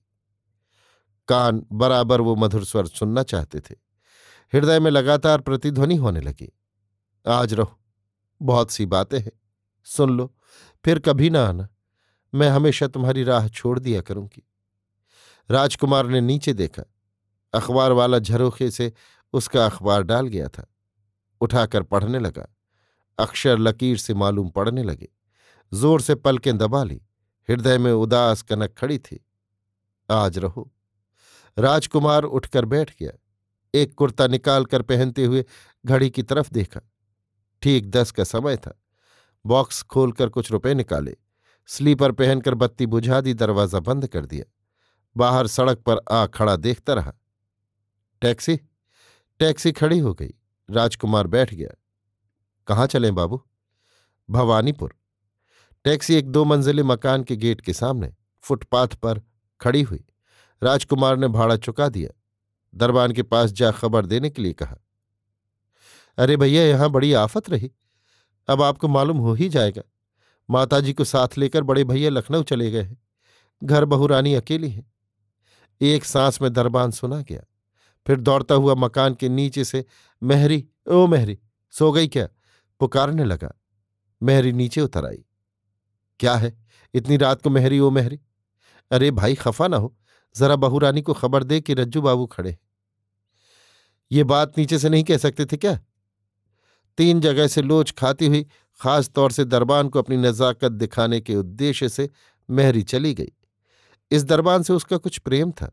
कान 1.29 1.67
बराबर 1.73 2.21
वो 2.21 2.35
मधुर 2.37 2.65
स्वर 2.65 2.87
सुनना 2.87 3.23
चाहते 3.23 3.61
थे। 3.61 3.75
हृदय 4.53 4.81
में 4.81 4.91
लगातार 4.91 5.41
प्रतिध्वनि 5.41 5.97
होने 5.97 6.21
लगी। 6.21 6.53
आज 7.27 7.55
रहो, 7.55 7.79
बहुत 8.43 8.71
सी 8.71 8.87
बातें 8.87 9.19
हैं, 9.21 9.33
सुन 9.85 10.11
लो, 10.11 10.35
फिर 10.85 10.99
कभी 10.99 11.31
ना 11.31 11.47
आना। 11.47 11.69
मैं 12.35 12.49
हमेशा 12.49 12.87
तुम्हारी 12.87 13.23
राह 13.23 13.49
छोड़ 13.49 13.79
दिया 13.79 14.01
करूँगी। 14.01 14.43
राजकुमार 15.51 16.07
ने 16.07 16.21
नीचे 16.21 16.53
देखा। 16.53 16.83
अखबार 17.55 17.93
वाला 17.93 18.19
झरोखे 18.19 18.71
से 18.71 18.93
उसका 19.33 19.67
अखबार 19.67 20.03
डाल 20.03 20.27
गया 20.27 20.49
था। 20.49 20.75
उठाकर 21.41 21.83
पढ़ने 21.83 22.19
लगा। 22.19 22.57
अक्षर 23.19 23.59
लकीर 23.59 23.97
से 23.97 24.15
मालूम 24.15 24.51
पड़ने 24.51 24.83
लगे। 24.83 25.09
ज़ोर 25.75 26.01
से 26.01 26.15
पलकें 26.15 26.59
दबा 26.59 26.85
ली। 26.85 27.03
हृदय 27.49 27.79
में 27.79 27.93
उदास 27.93 28.43
कनक 28.43 28.75
खड़ी 28.79 28.99
थी। 28.99 29.27
आज 30.11 30.39
रहो। 30.39 30.73
राजकुमार 31.59 32.23
उठकर 32.23 32.65
बैठ 32.65 32.95
गया। 33.01 33.13
एक 33.75 33.95
कुर्ता 33.95 34.27
निकाल 34.27 34.65
कर 34.65 34.83
पहनते 34.83 35.25
हुए 35.25 35.45
घड़ी 35.87 36.11
की 36.11 36.23
तरफ़ 36.23 36.51
देखा। 36.53 36.81
ठीक 37.63 37.91
दस 37.91 38.11
का 38.11 38.25
समय 38.25 38.57
था। 38.57 38.83
बॉक्स 39.47 39.83
खोलकर 39.83 40.29
कुछ 40.29 40.53
रुपए 40.53 40.75
निकाले। 40.75 41.17
स्लीपर 41.67 42.13
पहनकर 42.13 42.55
बत्ती 42.55 42.87
बुझा 42.87 43.21
दी 43.21 43.35
दरवाज़ा 43.35 43.81
बंद 43.81 44.07
कर 44.07 44.27
दिया। 44.27 44.53
बाहर 45.17 45.47
सड़क 45.47 45.79
पर 45.79 46.01
आ 46.11 46.27
खड़ा 46.27 46.57
देखता 46.57 46.95
रहा। 46.95 47.13
टैक्सी? 48.21 48.57
टैक्सी 49.39 49.73
खड़ी 49.73 49.99
हो 49.99 50.15
गई। 50.15 50.35
राजकुमार 50.71 51.27
बैठ 51.27 51.55
गया। 51.55 51.71
कहाँ 52.67 52.87
चलें 52.87 53.15
बाबू? 53.15 53.43
भवानीपुर। 54.31 54.95
टैक्सी 55.85 56.15
एक 56.15 56.29
दो 56.29 56.45
मंजिले 56.45 56.83
मकान 56.83 57.25
के 57.25 57.37
गेट 57.37 57.61
के 57.61 57.73
सामने, 57.73 58.15
फुटपाथ 58.41 58.89
पर 58.89 59.23
खड़ी 59.61 59.83
हुई। 59.83 60.05
राजकुमार 60.63 61.17
ने 61.17 61.29
भाड़ा 61.29 61.57
चुका 61.57 61.89
दिया। 61.89 62.11
दरबान 62.75 63.13
के 63.13 63.23
पास 63.23 63.53
जा 63.53 63.71
खबर 63.71 64.07
देने 64.07 64.31
के 64.31 64.43
लिए 64.43 64.53
कहा। 64.53 64.77
अरे 66.19 66.37
भैया, 66.37 66.63
यहाँ 66.63 66.91
बड़ी 66.91 67.13
आफत 67.13 67.51
रही। 67.51 67.73
अब 68.49 68.63
आपको 68.63 68.89
मालूम 68.89 69.17
हो 69.17 69.35
ही 69.35 69.49
जाएगा। 69.49 69.83
माताजी 70.51 70.93
को 70.93 71.05
साथ 71.05 71.39
लेकर 71.39 71.63
बड़े 71.63 71.85
भैया 71.85 72.11
लखनऊ 72.11 72.43
चले 72.43 72.71
गए। 72.71 72.83
हैं 72.83 72.99
घर 73.65 73.85
बहुरानी 73.85 74.35
अकेली 74.35 74.71
है। 74.71 74.93
एक 75.81 76.05
सांस 76.05 76.43
में 76.43 76.53
दरबान 76.53 76.91
सुना 76.91 77.21
गया। 77.21 77.43
फिर 78.07 78.21
दौड़ता 78.21 78.55
हुआ 78.55 78.75
मकान 78.75 79.15
के 79.15 79.29
नीचे 79.29 79.65
से, 79.65 79.85
मेहरी, 80.23 80.69
ओ 80.89 81.07
मेहरी, 81.07 81.39
सो 81.71 81.93
गई 81.93 82.09
क्या? 82.09 82.29
पुकारने 82.81 83.25
लगा। 83.25 83.61
मेहरी 84.23 84.53
नीचे 84.53 84.81
उतर 84.81 85.07
आई। 85.07 85.25
क्या 86.21 86.35
है? 86.35 86.65
इतनी 86.95 87.17
रात 87.17 87.43
को 87.43 87.51
मेहरी, 87.51 87.79
ओ 87.79 87.91
मेहरी? 87.91 88.21
अरे 88.91 89.11
भाई, 89.11 89.35
खफा 89.35 89.69
ना 89.69 89.77
हो। 89.77 89.97
जरा 90.37 90.57
बहुरानी 90.57 91.03
को 91.03 91.15
खबर 91.15 91.45
दे 91.45 91.61
कि 91.61 91.75
रज्जू 91.75 92.03
बाबू 92.03 92.27
खड़े 92.27 92.59
ये 94.13 94.25
बात 94.25 94.59
नीचे 94.59 94.79
से 94.79 94.89
नहीं 94.89 95.05
कह 95.05 95.17
सकते 95.17 95.47
थे 95.47 95.57
क्या? 95.57 95.81
तीन 96.99 97.21
जगह 97.21 97.47
से 97.47 97.63
लोच 97.63 97.91
खाती 97.91 98.27
हुई 98.27 98.47
खास 98.81 99.09
तौर 99.09 99.33
से 99.33 99.45
दरबान 99.45 99.89
को 99.89 99.99
अपनी 99.99 100.17
नजाकत 100.17 100.73
दिखाने 100.73 101.21
के 101.21 101.37
उद्देश्य 101.37 101.89
से 101.89 102.09
मेहरी 102.51 102.83
चली 102.83 103.15
गई। 103.15 103.33
इस 104.11 104.25
दरबान 104.25 104.63
से 104.63 104.73
उसका 104.73 104.97
कुछ 104.97 105.19
प्रेम 105.19 105.51
था, 105.53 105.73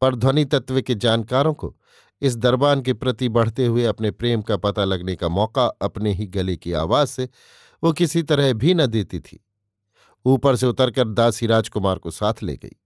पर 0.00 0.14
ध्वनि 0.14 0.44
तत्व 0.44 0.80
के 0.80 0.94
जानकारों 0.94 1.54
को 1.54 1.74
इस 2.22 2.36
दरबान 2.36 2.80
के 2.82 2.92
प्रति 2.92 3.28
बढ़ते 3.28 3.66
हुए 3.66 3.84
अपने 3.84 4.10
प्रेम 4.10 4.42
का 4.42 4.56
पता 4.56 4.84
लगने 4.84 5.16
का 5.16 5.28
मौका 5.28 5.64
अपने 5.66 6.12
ही 6.12 6.26
गले 6.26 6.56
की 6.56 6.72
आवाज़ 6.72 7.08
से 7.08 7.28
वो 7.82 7.92
किसी 7.92 8.22
तरह 8.22 8.52
भी 8.52 8.74
न 8.74 8.86
देती 8.86 9.20
थी। 9.20 9.44
ऊपर 10.24 10.56
से 10.56 10.66
उतरकर 10.66 11.08
दासी 11.08 11.46
राजकुमार 11.46 11.98
को 11.98 12.10
साथ 12.10 12.42
ले 12.42 12.56
गई। 12.56 12.76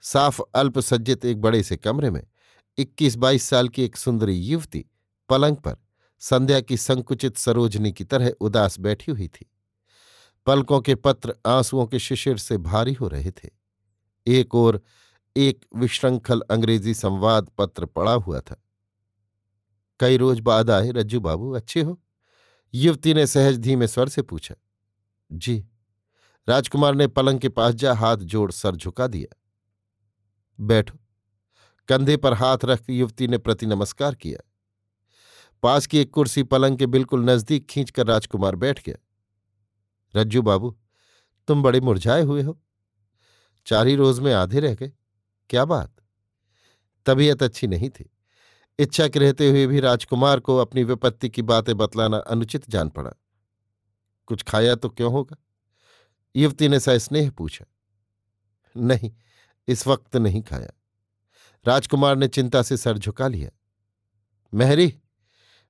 साफ़ 0.00 0.40
अल्पसज्जित 0.54 1.24
एक 1.24 1.40
बड़े 1.40 1.62
से 1.62 1.76
कमरे 1.76 2.10
में 2.10 2.22
इक्कीस 2.78 3.16
बाईस 3.16 3.42
साल 3.42 3.68
की 3.68 3.84
एक 3.84 3.96
सुंदरी 3.96 4.34
युवती 4.34 4.84
पलंग 5.28 5.56
पर 5.56 5.76
संध्या 6.20 6.60
की 6.60 6.76
संकुचित 6.76 7.36
सरोजनी 7.36 7.92
की 7.92 8.04
तरह 8.04 8.30
उदास 8.40 8.80
बैठी 8.80 9.12
हुई 9.12 9.28
थी। 9.28 9.50
पलकों 10.46 10.80
के 10.80 10.94
पत्र 10.94 11.34
आंसुओं 11.46 11.86
के 11.86 11.98
शिशिर 11.98 12.36
से 12.36 12.58
भारी 12.58 12.92
हो 12.92 13.08
रहे 13.08 13.30
थे। 13.30 13.48
एक 14.26 14.54
और 14.54 14.82
एक 15.36 15.64
विश्रंखल 15.76 16.40
अंग्रेज़ी 16.40 16.94
संवाद 16.94 17.50
पत्र 17.58 17.86
पड़ा 17.86 18.12
हुआ 18.12 18.40
था। 18.40 18.64
कई 20.00 20.16
रोज 20.16 20.40
बाद 20.40 20.70
आए 20.70 20.90
रज्जू 20.90 21.20
बाबू, 21.20 21.50
अच्छे 21.50 21.82
हो? 21.82 22.02
युवती 22.74 23.14
ने 23.14 23.26
सहज 23.26 23.58
धीमे 23.58 23.88
स्वर 23.88 24.08
से 24.08 24.22
पूछा। 24.22 24.54
जी। 25.32 25.66
राजकुमार 26.48 26.94
ने 26.94 27.06
पलंग 27.06 27.40
के 27.40 27.48
पास 27.48 27.74
जा 27.74 27.94
हाथ 27.94 28.16
जोड़ 28.16 28.52
सर 28.52 28.76
झुका 28.76 29.06
दिया। 29.06 29.36
बैठो। 30.60 30.98
कंधे 31.88 32.16
पर 32.16 32.34
हाथ 32.34 32.58
रख 32.64 32.90
युवती 32.90 33.28
ने 33.28 33.38
प्रति 33.38 33.66
नमस्कार 33.66 34.14
किया। 34.14 34.49
पास 35.62 35.86
की 35.86 35.98
एक 35.98 36.10
कुर्सी 36.10 36.42
पलंग 36.42 36.78
के 36.78 36.86
बिल्कुल 36.86 37.24
नज़दीक 37.24 37.66
खींचकर 37.66 38.06
राजकुमार 38.06 38.56
बैठ 38.56 38.82
गया। 38.84 38.96
रज्जू 40.16 40.42
बाबू, 40.42 40.78
तुम 41.48 41.62
बड़े 41.62 41.80
मुरझाए 41.80 42.22
हुए 42.22 42.42
हो। 42.42 42.60
चार 43.66 43.86
ही 43.86 43.94
रोज 43.94 44.20
में 44.20 44.32
आधे 44.32 44.60
रह 44.60 44.74
गए। 44.74 44.92
क्या 45.50 45.64
बात? 45.64 45.96
तबीयत 47.06 47.42
अच्छी 47.42 47.66
नहीं 47.66 47.90
थी। 47.90 48.10
इच्छा 48.78 49.08
के 49.08 49.18
रहते 49.18 49.50
हुए 49.50 49.66
भी 49.66 49.80
राजकुमार 49.80 50.40
को 50.40 50.56
अपनी 50.56 50.84
विपत्ति 50.84 51.28
की 51.28 51.42
बातें 51.42 51.76
बतलाना 51.76 52.16
अनुचित 52.16 52.70
जान 52.70 52.88
पड़ा। 52.88 53.10
कुछ 54.26 54.42
खाया 54.42 54.74
तो 54.74 54.88
क्यों 54.88 55.12
होगा? 55.12 55.36
युवती 56.36 56.68
ने 56.68 56.80
सस्नेह 56.80 57.30
पूछा। 57.30 57.64
नहीं, 58.76 59.12
इस 59.68 59.86
वक्त 59.86 60.16
नहीं 60.16 60.42
खाया। 60.42 60.70
राजकुमार 61.66 62.16
ने 62.16 62.28
चिंता 62.28 62.62
से 62.62 62.76
सर 62.76 62.98
झुका 62.98 63.28
लिया। 63.28 63.50
महरी 64.54 64.94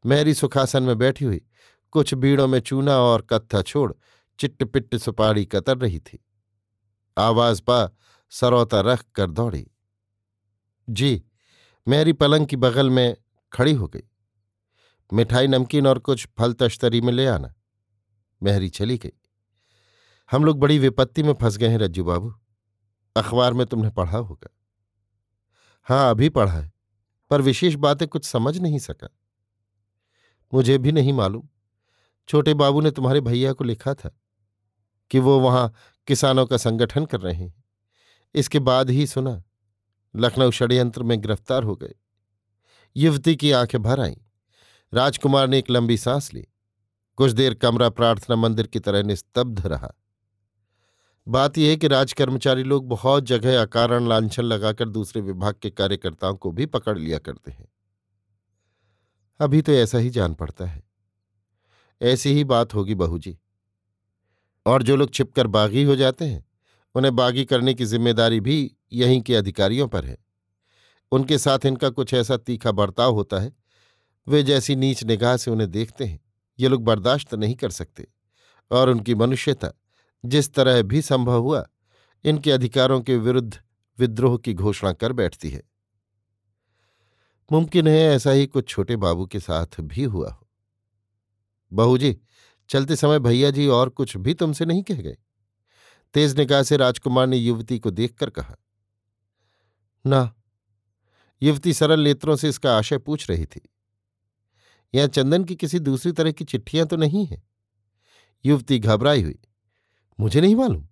महरी 0.06 0.34
सुखासन 0.34 0.82
में 0.82 0.98
बैठी 0.98 1.24
हुई, 1.24 1.40
कुछ 1.90 2.14
बीड़ों 2.14 2.48
में 2.48 2.60
चूना 2.60 2.96
और 2.96 3.22
कत्था 3.22 3.62
छोड़ 3.62 3.92
चिट्ट 4.38 4.64
पिट्ट 4.64 4.96
सुपारी 4.96 5.44
कतर 5.44 5.78
रही 5.78 6.00
थी। 6.00 6.24
आवाज़ 7.18 7.62
पा, 7.62 7.90
सरौता 8.30 8.80
रख 8.80 9.04
कर 9.14 9.30
दौड़ी। 9.30 9.70
जी, 10.90 11.24
मेरी 11.88 12.12
पलंग 12.12 12.46
की 12.46 12.56
बगल 12.56 12.90
में 12.90 13.16
खड़ी 13.52 13.72
हो 13.72 13.88
गई। 13.88 14.02
मिठाई, 15.12 15.46
नमकीन 15.46 15.86
और 15.86 15.98
कुछ 15.98 16.28
फल 16.38 16.52
तश्तरी 16.52 17.00
में 17.00 17.12
ले 17.12 17.26
आना। 17.26 17.54
मेहरी 18.42 18.68
चली 18.68 18.98
गई। 18.98 19.12
हम 20.30 20.44
लोग 20.44 20.58
बड़ी 20.58 20.78
विपत्ति 20.78 21.22
में 21.22 21.34
फंस 21.34 21.56
गए 21.56 21.68
हैं, 21.68 21.78
रज्जू 21.78 22.04
बाबू। 22.04 22.34
अखबार 23.16 23.52
में 23.52 23.66
तुमने 23.66 23.90
पढ़ा 23.90 24.18
होगा। 24.18 24.48
हाँ 25.84 26.10
अभी 26.10 26.28
पढ़ा 26.28 26.52
है, 26.52 26.72
पर 27.30 27.40
विशेष 27.40 27.74
बातें 27.74 28.08
कुछ 28.08 28.24
समझ 28.24 28.58
नहीं 28.58 28.78
सका। 28.78 29.19
मुझे 30.54 30.78
भी 30.78 30.92
नहीं 30.92 31.12
मालूम। 31.12 31.48
छोटे 32.28 32.54
बाबू 32.54 32.80
ने 32.80 32.90
तुम्हारे 32.90 33.20
भैया 33.20 33.52
को 33.52 33.64
लिखा 33.64 33.94
था 33.94 34.20
कि 35.10 35.18
वो 35.18 35.40
वहाँ 35.40 35.74
किसानों 36.06 36.46
का 36.46 36.56
संगठन 36.56 37.04
कर 37.04 37.20
रहे 37.20 37.34
हैं। 37.34 37.64
इसके 38.34 38.58
बाद 38.58 38.90
ही 38.90 39.06
सुना, 39.06 39.42
लखनऊ 40.16 40.50
षड्यंत्र 40.50 41.02
में 41.02 41.20
गिरफ़्तार 41.20 41.62
हो 41.62 41.76
गए। 41.76 41.94
युवती 42.96 43.36
की 43.36 43.52
आँखें 43.52 43.82
भर 43.82 44.00
आईं। 44.00 44.16
राजकुमार 44.94 45.48
ने 45.48 45.58
एक 45.58 45.70
लंबी 45.70 45.96
सांस 45.96 46.34
ली। 46.34 46.46
कुछ 47.16 47.32
देर 47.32 47.54
कमरा 47.54 47.88
प्रार्थना 47.88 48.36
मंदिर 48.36 48.66
की 48.66 48.78
तरह 48.78 49.02
निस्तब्ध 49.02 49.66
रहा। 49.66 49.92
बात 51.28 51.58
यह 51.58 51.70
है 51.70 51.76
कि 51.76 51.88
राजकर्मचारी 51.88 52.62
लोग 52.62 52.88
बहुत 52.88 53.24
जगह 53.24 53.62
अकारण 53.62 54.08
लांछन 54.08 54.42
लगाकर 54.42 54.88
दूसरे 54.88 55.22
विभाग 55.22 55.54
के 55.54 55.70
कार्यकर्ताओं 55.70 56.34
को 56.34 56.50
भी 56.50 56.66
पकड़ 56.66 56.98
लिया 56.98 57.18
करते 57.18 57.50
हैं। 57.50 57.68
अभी 59.40 59.62
तो 59.62 59.72
ऐसा 59.72 59.98
ही 59.98 60.10
जान 60.10 60.34
पड़ता 60.34 60.66
है। 60.66 60.82
ऐसी 62.02 62.30
ही 62.32 62.44
बात 62.44 62.74
होगी 62.74 62.94
बहू 62.94 63.18
जी। 63.18 63.38
और 64.66 64.82
जो 64.82 64.96
लोग 64.96 65.14
छिपकर 65.14 65.46
बागी 65.46 65.82
हो 65.82 65.96
जाते 65.96 66.24
हैं, 66.24 66.44
उन्हें 66.94 67.16
बागी 67.16 67.44
करने 67.44 67.74
की 67.74 67.84
ज़िम्मेदारी 67.84 68.40
भी 68.40 68.76
यहीं 68.92 69.20
के 69.20 69.34
अधिकारियों 69.34 69.88
पर 69.88 70.04
है। 70.04 70.18
उनके 71.12 71.38
साथ 71.38 71.58
इनका 71.66 71.90
कुछ 71.90 72.14
ऐसा 72.14 72.36
तीखा 72.36 72.72
बर्ताव 72.72 73.14
होता 73.14 73.38
है, 73.38 73.52
वे 74.28 74.42
जैसी 74.42 74.76
नीच 74.76 75.04
निगाह 75.04 75.36
से 75.36 75.50
उन्हें 75.50 75.70
देखते 75.70 76.04
हैं, 76.04 76.20
ये 76.60 76.68
लोग 76.68 76.84
बर्दाश्त 76.84 77.34
नहीं 77.34 77.54
कर 77.54 77.70
सकते। 77.70 78.06
और 78.70 78.88
उनकी 78.88 79.14
मनुष्यता, 79.14 79.70
जिस 80.24 80.54
तरह 80.54 80.82
भी 80.82 81.02
संभव 81.02 81.42
हुआ, 81.42 81.68
इनके 82.24 82.52
अधिकारों 82.52 83.00
के 83.00 83.16
विरुद्ध 83.16 83.58
विद्रोह 83.98 84.38
की 84.38 84.54
घोषणा 84.54 84.92
कर 84.92 85.12
बैठती 85.12 85.50
है। 85.50 85.69
मुमकिन 87.50 87.88
है 87.88 88.00
ऐसा 88.06 88.30
ही 88.30 88.46
कुछ 88.46 88.68
छोटे 88.68 88.96
बाबू 88.96 89.26
के 89.26 89.40
साथ 89.40 89.80
भी 89.80 90.02
हुआ 90.02 90.30
हो। 90.30 90.48
बहू 91.72 91.98
जी, 91.98 92.16
चलते 92.70 92.96
समय 92.96 93.18
भैया 93.18 93.50
जी 93.50 93.66
और 93.66 93.88
कुछ 93.88 94.16
भी 94.16 94.34
तुमसे 94.34 94.64
नहीं 94.64 94.82
कह 94.82 95.00
गए। 95.02 95.16
तेज 96.14 96.38
निगाह 96.38 96.62
से 96.62 96.76
राजकुमार 96.76 97.26
ने 97.26 97.36
युवती 97.36 97.78
को 97.78 97.90
देखकर 97.90 98.30
कहा, 98.30 98.56
ना, 100.04 100.32
युवती 101.42 101.72
सरल 101.72 102.00
नेत्रों 102.00 102.36
से 102.36 102.48
इसका 102.48 102.76
आशय 102.78 102.98
पूछ 102.98 103.28
रही 103.30 103.46
थी। 103.46 103.60
यहाँ 104.94 105.08
चंदन 105.08 105.44
की 105.44 105.54
किसी 105.56 105.78
दूसरी 105.78 106.12
तरह 106.12 106.32
की 106.32 106.44
चिट्ठियाँ 106.44 106.86
तो 106.86 106.96
नहीं 106.96 107.26
है? 107.26 107.42
युवती 108.44 108.78
घबराई 108.78 109.22
हुई, 109.22 109.38
मुझे 110.18 110.40
नहीं 110.40 110.56
मालूम। 110.56 110.86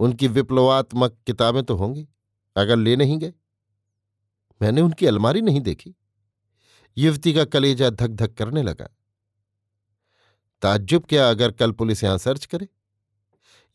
उनकी 0.00 0.28
विप्लवात्मक 0.28 1.18
किताबें 1.26 1.62
तो 1.62 1.76
होंगी, 1.76 2.08
अगर 2.56 2.76
ले 2.76 2.96
नहीं 2.96 3.18
गए 3.18 3.32
मैंने 4.62 4.80
उनकी 4.80 5.06
अलमारी 5.06 5.40
नहीं 5.40 5.60
देखी। 5.60 5.94
युवती 6.96 7.32
का 7.32 7.44
कलेजा 7.44 7.90
धक 7.90 8.08
धक 8.08 8.34
करने 8.34 8.62
लगा। 8.62 8.88
ताज्जुब, 10.62 11.04
क्या 11.08 11.30
अगर 11.30 11.50
कल 11.50 11.72
पुलिस 11.72 12.04
यहाँ 12.04 12.18
सर्च 12.18 12.46
करे? 12.46 12.68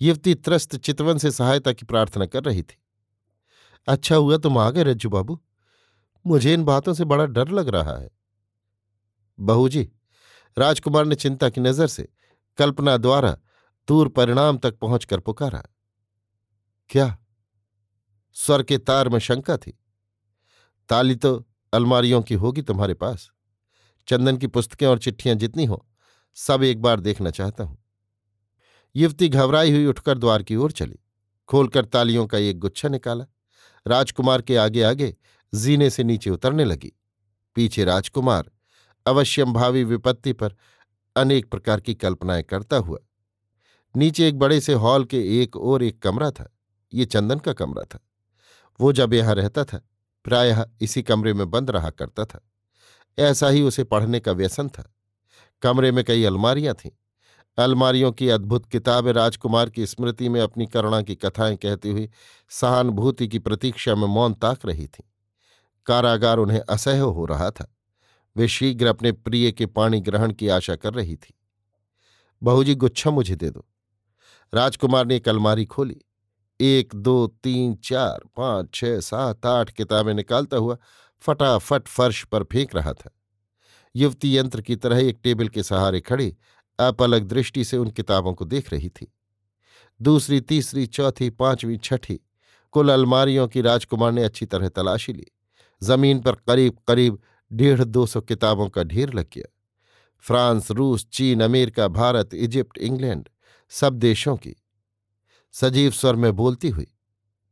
युवती 0.02 0.36
त्रस्त 0.36 0.76
चितवन 0.76 1.18
से 1.18 1.32
सहायता 1.32 1.74
की 1.74 1.86
प्रार्थना 1.86 2.26
कर 2.26 2.44
रही 2.44 2.64
थी। 2.64 2.82
अच्छा 3.88 4.16
हुआ 4.16 4.38
तुम 4.38 4.58
आ 4.58 4.70
गए 4.70 4.84
रज्जू 4.84 5.10
बाबू। 5.10 5.42
मुझे 6.28 6.54
इन 6.54 6.64
बातों 6.64 6.94
से 6.94 7.06
बड़ा 7.06 7.26
डर 7.26 7.48
लग 7.48 7.68
रहा 7.68 7.98
है। 7.98 8.10
बहू 9.40 9.70
जी, 9.70 9.92
राजकुमार 10.58 11.06
ने 11.06 11.16
चिंता 11.16 11.50
की 11.50 11.62
नज़र 11.62 11.88
से 11.88 12.10
कल्पना 12.58 12.98
द्वारा 12.98 13.38
दूर 13.88 14.08
परिणाम 14.08 14.58
तक 14.58 14.78
पहुंचकर 14.78 15.20
पुकारा। 15.20 15.64
क्या? 16.90 17.18
स्वर 18.34 18.64
के 18.64 18.78
तार 18.78 19.10
में 19.10 19.20
शंका 19.20 19.58
थी। 19.58 19.80
ताली 20.94 21.16
तो 21.16 21.48
अलमारियों 21.74 22.22
की 22.22 22.34
होगी 22.34 22.62
तुम्हारे 22.62 22.94
पास। 22.94 23.30
चंदन 24.08 24.38
की 24.38 24.48
पुस्तकें 24.48 24.88
और 24.88 25.00
चिट्ठियाँ 25.00 25.36
जितनी 25.36 25.66
हो, 25.66 25.86
सब 26.36 26.64
एक 26.64 26.82
बार 26.82 27.00
देखना 27.00 27.30
चाहता 27.30 27.64
हूँ। 27.64 27.78
युवती 28.96 29.30
घबराई 29.30 29.72
हुई 29.72 29.86
उठकर 29.86 30.18
द्वार 30.18 30.44
की 30.44 30.56
ओर 30.56 30.72
चली। 30.72 31.00
खोलकर 31.48 31.86
तालियों 31.86 32.28
का 32.28 32.38
एक 32.38 32.60
गुच्छा 32.60 32.90
निकाला। 32.90 33.26
राजकुमार 33.88 34.42
के 34.42 34.58
आगे 34.58 34.84
आगे 34.84 35.16
जीने 35.56 35.90
से 35.90 36.04
नीचे 36.04 36.30
उतरने 36.30 36.66
लगी। 36.66 36.92
पीछे 37.56 37.84
राजकुमार 37.84 38.52
अवश्यम 39.06 39.54
भावी 39.54 39.84
विपत्ति 39.84 40.34
पर 40.34 40.56
अनेक 41.16 41.50
प्रकार 41.52 41.80
की 41.80 41.96
कल्पनाएँ 41.96 42.44
करता 42.44 42.78
हुआ। 42.78 43.00
नीचे 43.96 44.28
एक 44.28 44.40
बड़े 44.40 44.62
से 44.62 44.74
हॉल 44.74 45.06
के 45.06 45.42
एक 45.42 45.58
और 45.58 45.84
एक 45.84 46.02
कमरा 46.02 46.32
था। 46.32 46.58
ये 46.94 47.06
चंदन 47.06 47.40
का 47.40 47.54
कमरा 47.54 47.84
था। 47.84 48.00
वो 48.80 48.94
जब 48.94 49.14
यहाँ 49.14 49.36
रहता 49.36 49.64
था 49.64 49.90
प्रायः 50.24 50.66
इसी 50.82 51.04
कमरे 51.04 51.34
में 51.34 51.52
बंद 51.52 51.72
रहा 51.72 51.90
करता 51.90 52.26
था। 52.26 52.50
ऐसा 53.20 53.50
ही 53.50 53.62
उसे 53.62 53.84
पढ़ने 53.84 54.20
का 54.20 54.32
व्यसन 54.32 54.70
था। 54.70 54.96
कमरे 55.62 55.92
में 55.92 56.04
कई 56.04 56.24
अलमारियाँ 56.24 56.76
थीं। 56.76 56.90
अलमारियों 57.58 58.12
की 58.12 58.30
अद्भुत 58.30 58.66
किताबें 58.66 59.14
राजकुमार 59.14 59.70
की 59.70 59.86
स्मृति 59.86 60.30
में 60.30 60.42
अपनी 60.42 60.68
करुणा 60.68 61.02
की 61.02 61.16
कथाएँ 61.16 61.56
कहती 61.56 61.90
हुई 61.90 62.10
सहानुभूति 62.50 63.28
की 63.28 63.40
प्रतीक्षा 63.40 63.96
में 63.96 64.08
मौन 64.08 64.34
ताक 64.34 64.66
रही 64.66 64.88
थी। 64.88 65.04
कारागार 65.86 66.38
उन्हें 66.38 66.60
असह्य 66.60 67.00
हो 67.00 67.26
रहा 67.26 67.52
था। 67.52 67.76
वे 68.38 68.48
शीघ्र 68.48 68.88
अपने 68.88 69.12
प्रिय 69.12 69.52
के 69.52 69.66
पाणी 69.66 70.02
ग्रहण 70.02 70.34
की 70.34 70.48
आशा 70.48 70.76
कर 70.76 70.94
रही 70.94 71.16
थी। 71.16 71.34
बहुजी, 72.44 72.76
गुच्छा 72.76 73.12
मुझे 73.12 73.36
दे 73.36 73.50
दो। 73.50 73.66
राजकुमार 74.54 75.06
ने 75.06 75.16
एक 75.16 75.30
अलमारी 75.30 75.66
खोली। 75.66 76.02
एक, 76.64 76.96
दो, 76.96 77.28
तीन, 77.28 77.76
चार, 77.76 78.22
पाँच, 78.38 78.70
छह, 78.74 79.00
सात, 79.00 79.46
आठ 79.46 79.72
किताबें 79.72 80.14
निकालता 80.14 80.58
हुआ 80.58 80.78
फटाफट 81.22 81.88
फर्श 81.88 82.24
पर 82.24 82.44
फेंक 82.44 82.76
रहा 82.76 82.94
था। 82.94 83.10
युवती 83.96 84.38
यंत्र 84.38 84.62
की 84.62 84.76
तरह 84.76 85.00
एक 85.00 85.20
टेबल 85.24 85.48
के 85.48 85.64
सहारे 85.64 86.02
खड़ी 86.02 86.36
अपलग 86.80 87.24
दृष्टि 87.24 87.64
से 87.64 87.78
उन 87.78 87.90
किताबों 87.90 88.34
को 88.34 88.46
देख 88.46 88.74
रही 88.74 88.90
थी। 88.90 89.14
दूसरी, 90.02 90.42
तीसरी, 90.42 90.86
चौथी, 90.86 91.30
पांचवीं, 91.30 91.78
छठी, 91.78 92.20
कुल 92.72 92.90
अलमारियों 92.90 93.48
की 93.48 93.62
राजकुमार 93.62 94.12
ने 94.12 94.24
अच्छी 94.24 94.46
तरह 94.46 94.70
तलाशी 94.70 95.14
ली। 95.14 95.28
ज़मीन 95.84 96.20
पर 96.20 96.32
करीब 96.32 96.78
करीब 96.88 97.22
डेढ़, 97.54 97.84
दो 97.84 98.06
सौ 98.06 98.22
किताबों 98.22 98.70
का 98.70 98.84
ढेर 98.84 99.14
लग 99.14 99.28
गया। 99.34 99.54
फ्रांस, 100.20 100.72
रूस, 100.72 101.08
चीन, 101.12 101.42
अमेरिका, 101.42 101.88
भारत, 101.88 102.34
इजिप्ट, 102.34 102.78
इंग्लैंड 102.78 103.30
सब 103.70 103.94
देशों 103.94 104.38
की 104.38 104.56
सजीव 105.54 105.92
स्वर 105.92 106.16
में 106.16 106.36
बोलती 106.36 106.70
हुई, 106.70 106.88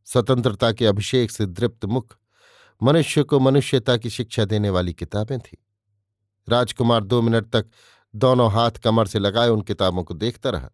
स्वतंत्रता 0.05 0.71
के 0.71 0.85
अभिषेक 0.85 1.31
से 1.31 1.45
दृप्त 1.45 1.85
मुख, 1.85 2.17
मनुष्य 2.83 3.23
को 3.23 3.39
मनुष्यता 3.39 3.97
की 3.97 4.09
शिक्षा 4.09 4.45
देने 4.45 4.69
वाली 4.69 4.93
किताबें 4.93 5.39
थीं। 5.39 5.57
राजकुमार 6.49 7.03
दो 7.03 7.21
मिनट 7.21 7.45
तक 7.45 7.65
दोनों 8.15 8.51
हाथ 8.51 8.71
कमर 8.71 9.07
से 9.07 9.19
लगाए 9.19 9.49
उन 9.49 9.61
किताबों 9.61 10.03
को 10.03 10.13
देखता 10.13 10.49
रहा। 10.49 10.69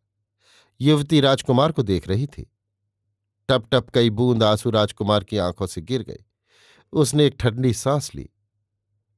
युवती 0.81 1.19
राजकुमार 1.21 1.71
को 1.71 1.83
देख 1.83 2.07
रही 2.07 2.27
थी। 2.27 2.51
टप 3.49 3.67
टप 3.71 3.89
कई 3.89 4.09
बूंद 4.09 4.43
आँसू 4.43 4.69
राजकुमार 4.69 5.23
की 5.23 5.37
आँखों 5.37 5.67
से 5.67 5.81
गिर 5.81 6.03
गई 6.03 6.25
उसने 6.93 7.25
एक 7.25 7.35
ठंडी 7.39 7.73
सांस 7.73 8.15
ली। 8.15 8.29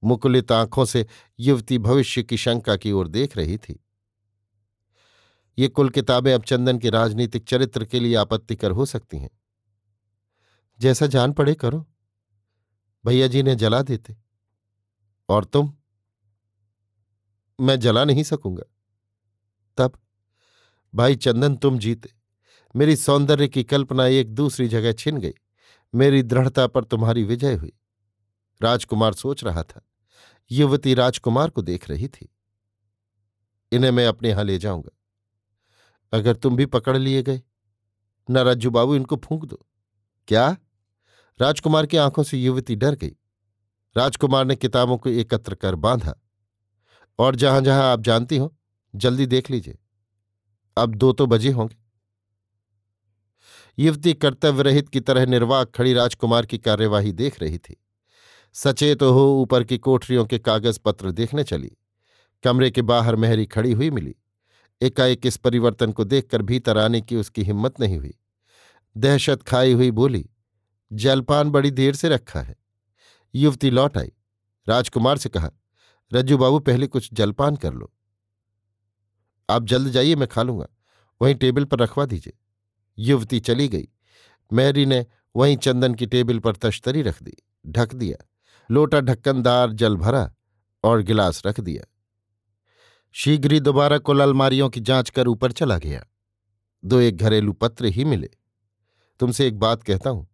मुकुलित 0.04 0.52
आँखों 0.52 0.86
से 0.86 1.06
युवती 1.39 1.78
भविष्य 1.78 2.24
की 2.24 2.38
शंका 2.38 2.76
की 2.76 2.91
ओर 2.91 3.08
देख 3.08 3.38
रही 3.38 3.58
थी। 3.58 3.86
ये 5.58 5.68
कुल 5.68 5.90
किताबें 5.90 6.34
अब 6.34 6.44
चंदन 6.44 6.80
के 6.80 6.90
राजनीतिक 6.90 7.44
चरित्र 7.44 7.86
के 7.86 8.00
लिए 8.00 8.16
आपत्तिकर 8.16 8.72
हो 8.72 8.86
सकती 8.86 9.18
हैं। 9.18 9.30
जैसा 10.80 11.06
जान 11.06 11.34
पड़े 11.34 11.56
करो। 11.56 11.88
भैया 13.06 13.28
जी 13.28 13.44
ने 13.44 13.56
जला 13.56 13.82
देते। 13.82 14.18
और 15.30 15.46
तुम? 15.46 15.74
मैं 17.60 17.80
जला 17.80 18.06
नहीं 18.06 18.24
सकूँगा। 18.24 18.64
तब, 19.78 20.00
भाई 20.96 21.16
चंदन 21.16 21.56
तुम 21.56 21.80
जीते। 21.80 22.10
मेरी 22.76 22.96
सौंदर्य 22.96 23.48
की 23.48 23.64
कल्पना 23.64 24.06
एक 24.06 24.34
दूसरी 24.34 24.68
जगह 24.68 24.94
छिन 24.94 25.18
गई। 25.18 25.34
मेरी 25.96 26.24
दृढ़ता 26.24 26.68
पर 26.68 26.84
तुम्हारी 26.84 27.24
विजय 27.24 27.54
हुई। 27.54 27.74
राजकुमार 28.62 29.14
सोच 29.14 29.44
रहा 29.44 29.64
था। 29.64 29.82
युवती 30.52 30.94
राजकुमार 30.94 31.50
को 31.50 31.62
देख 31.62 31.90
रही 31.90 32.08
थी। 32.08 32.30
इन्हें 33.72 33.92
मैं 33.92 34.08
अपने 34.08 34.30
यहाँ 34.30 34.44
ले 34.44 34.58
जाऊँगा। 34.58 34.99
अगर 36.13 36.36
तुम 36.36 36.56
भी 36.56 36.65
पकड़ 36.65 36.98
लिए 36.98 37.24
गए। 37.24 37.41
न 38.30 38.38
रज्जू 38.38 38.69
बाबू, 38.69 38.95
इनको 38.95 39.15
फूंक 39.15 39.45
दो। 39.45 39.65
क्या? 40.28 40.58
राजकुमार 41.41 41.86
की 41.86 41.98
आँखों 41.98 42.24
से 42.24 42.38
युवती 42.38 42.76
डर 42.76 42.95
गई। 42.95 43.15
राजकुमार 43.98 44.45
ने 44.45 44.56
किताबों 44.56 44.98
को 44.98 45.10
एकत्र 45.10 45.56
कर 45.56 45.76
बांधा। 45.76 46.22
और 47.19 47.36
जहाँ 47.36 47.62
जहाँ 47.62 47.84
आप 47.84 48.02
जानती 48.02 48.38
हो, 48.38 48.56
जल्दी 48.95 49.26
देख 49.26 49.52
लीजिए। 49.52 49.78
अब 50.78 50.95
दो 50.95 51.13
तो 51.13 51.26
बजे 51.26 51.52
होंगे। 51.52 51.78
युवती 53.80 54.13
कर्तव्य 54.13 54.63
रहित 54.63 54.89
की 54.89 55.00
तरह 55.00 55.26
निर्वाक 55.26 55.72
खड़ी 55.76 55.93
राजकुमार 55.93 56.45
की 56.45 56.58
कार्यवाही 56.58 57.12
देख 57.12 57.41
रही 57.41 57.58
थी। 57.58 57.84
सचेत 58.54 59.02
हो 59.02 59.41
ऊपर 59.41 59.63
की 59.63 59.78
कोठरियों 59.78 60.26
के 60.26 60.39
कागज़ 60.39 60.80
पत्र 60.86 61.12
देखने 61.12 61.43
चली। 61.43 61.72
कमरे 62.43 62.72
के 62.72 62.82
बाहर 62.82 63.15
मेहरी 63.15 63.45
खड़ी 63.45 63.72
हुई 63.72 63.89
मिली। 63.89 64.15
एकाएक 64.82 65.26
इस 65.26 65.38
परिवर्तन 65.38 65.92
को 65.92 66.04
देखकर 66.04 66.42
भीतर 66.42 66.78
आने 66.78 67.02
की 67.02 67.15
उसकी 67.15 67.44
हिम्मत 67.44 67.80
नहीं 67.80 67.98
हुई। 67.98 68.13
दहशत 68.98 69.44
खाई 69.44 69.74
हुई 69.74 69.92
बोली, 69.92 70.30
जलपान 70.92 71.52
बड़ी 71.52 71.72
देर 71.72 71.96
से 71.96 72.10
रखा 72.10 72.42
है। 72.42 72.56
युवती 73.36 73.70
लौट 73.70 73.98
आई। 73.98 74.12
राजकुमार 74.68 75.18
से 75.18 75.30
कहा, 75.30 75.52
रज्जू 76.13 76.38
बाबू, 76.38 76.60
पहले 76.60 76.88
कुछ 76.88 77.13
जलपान 77.13 77.56
कर 77.56 77.74
लो। 77.74 77.94
आप 79.50 79.63
जल्द 79.63 79.92
जाइए, 79.92 80.15
मैं 80.15 80.28
खा 80.28 80.44
लूँगा। 80.44 80.68
वहीं 81.22 81.36
टेबल 81.36 81.65
पर 81.65 81.80
रखवा 81.80 82.06
दीजिए 82.06 82.34
युवती 83.00 83.39
चली 83.39 83.68
गई। 83.68 83.88
मैरी 84.54 84.86
ने 84.86 85.06
वहीं 85.36 85.58
चंदन 85.58 85.96
की 85.96 86.06
टेबल 86.06 86.39
पर 86.39 86.56
तश्तरी 86.56 87.02
रख 87.02 87.24
दी, 87.24 87.34
ढक 87.68 87.94
दिया। 87.94 88.26
लोटा 88.72 89.02
ढक्कनदार 89.02 89.72
जल 89.72 89.96
भरा 89.96 90.34
और 90.84 91.02
गिलास 91.02 91.42
रख 91.46 91.60
दिया। 91.60 91.88
शीघ्र 93.12 93.52
ही 93.52 93.60
दोबारा 93.60 93.98
कुल 93.98 94.22
अलमारियों 94.22 94.69
की 94.69 94.80
जाँच 94.80 95.10
कर 95.10 95.28
ऊपर 95.28 95.52
चला 95.52 95.78
गया। 95.78 96.06
दो 96.86 97.00
एक 97.00 97.17
घरेलू 97.17 97.54
पत्र 97.54 97.86
ही 97.86 98.06
मिले। 98.06 98.30
तुमसे 99.19 99.48
एक 99.48 99.60
बात 99.60 99.84
कहता 99.84 100.10
हूँ। 100.10 100.28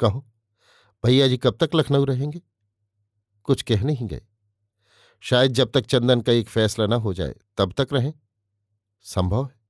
कहो, 0.00 0.26
भैया 1.06 1.28
जी 1.28 1.36
कब 1.36 1.58
तक 1.60 1.70
लखनऊ 1.74 2.04
रहेंगे? 2.04 2.42
कुछ 3.44 3.62
कह 3.62 3.82
नहीं 3.82 4.06
गए। 4.06 4.22
शायद 5.20 5.52
जब 5.52 5.70
तक 5.70 5.80
चंदन 5.80 6.20
का 6.20 6.32
एक 6.32 6.48
फैसला 6.48 6.86
न 6.86 6.92
हो 6.92 7.14
जाए, 7.14 7.34
तब 7.56 7.72
तक 7.72 7.88
रहें। 7.92 8.14
संभव 9.02 9.44
है। 9.44 9.60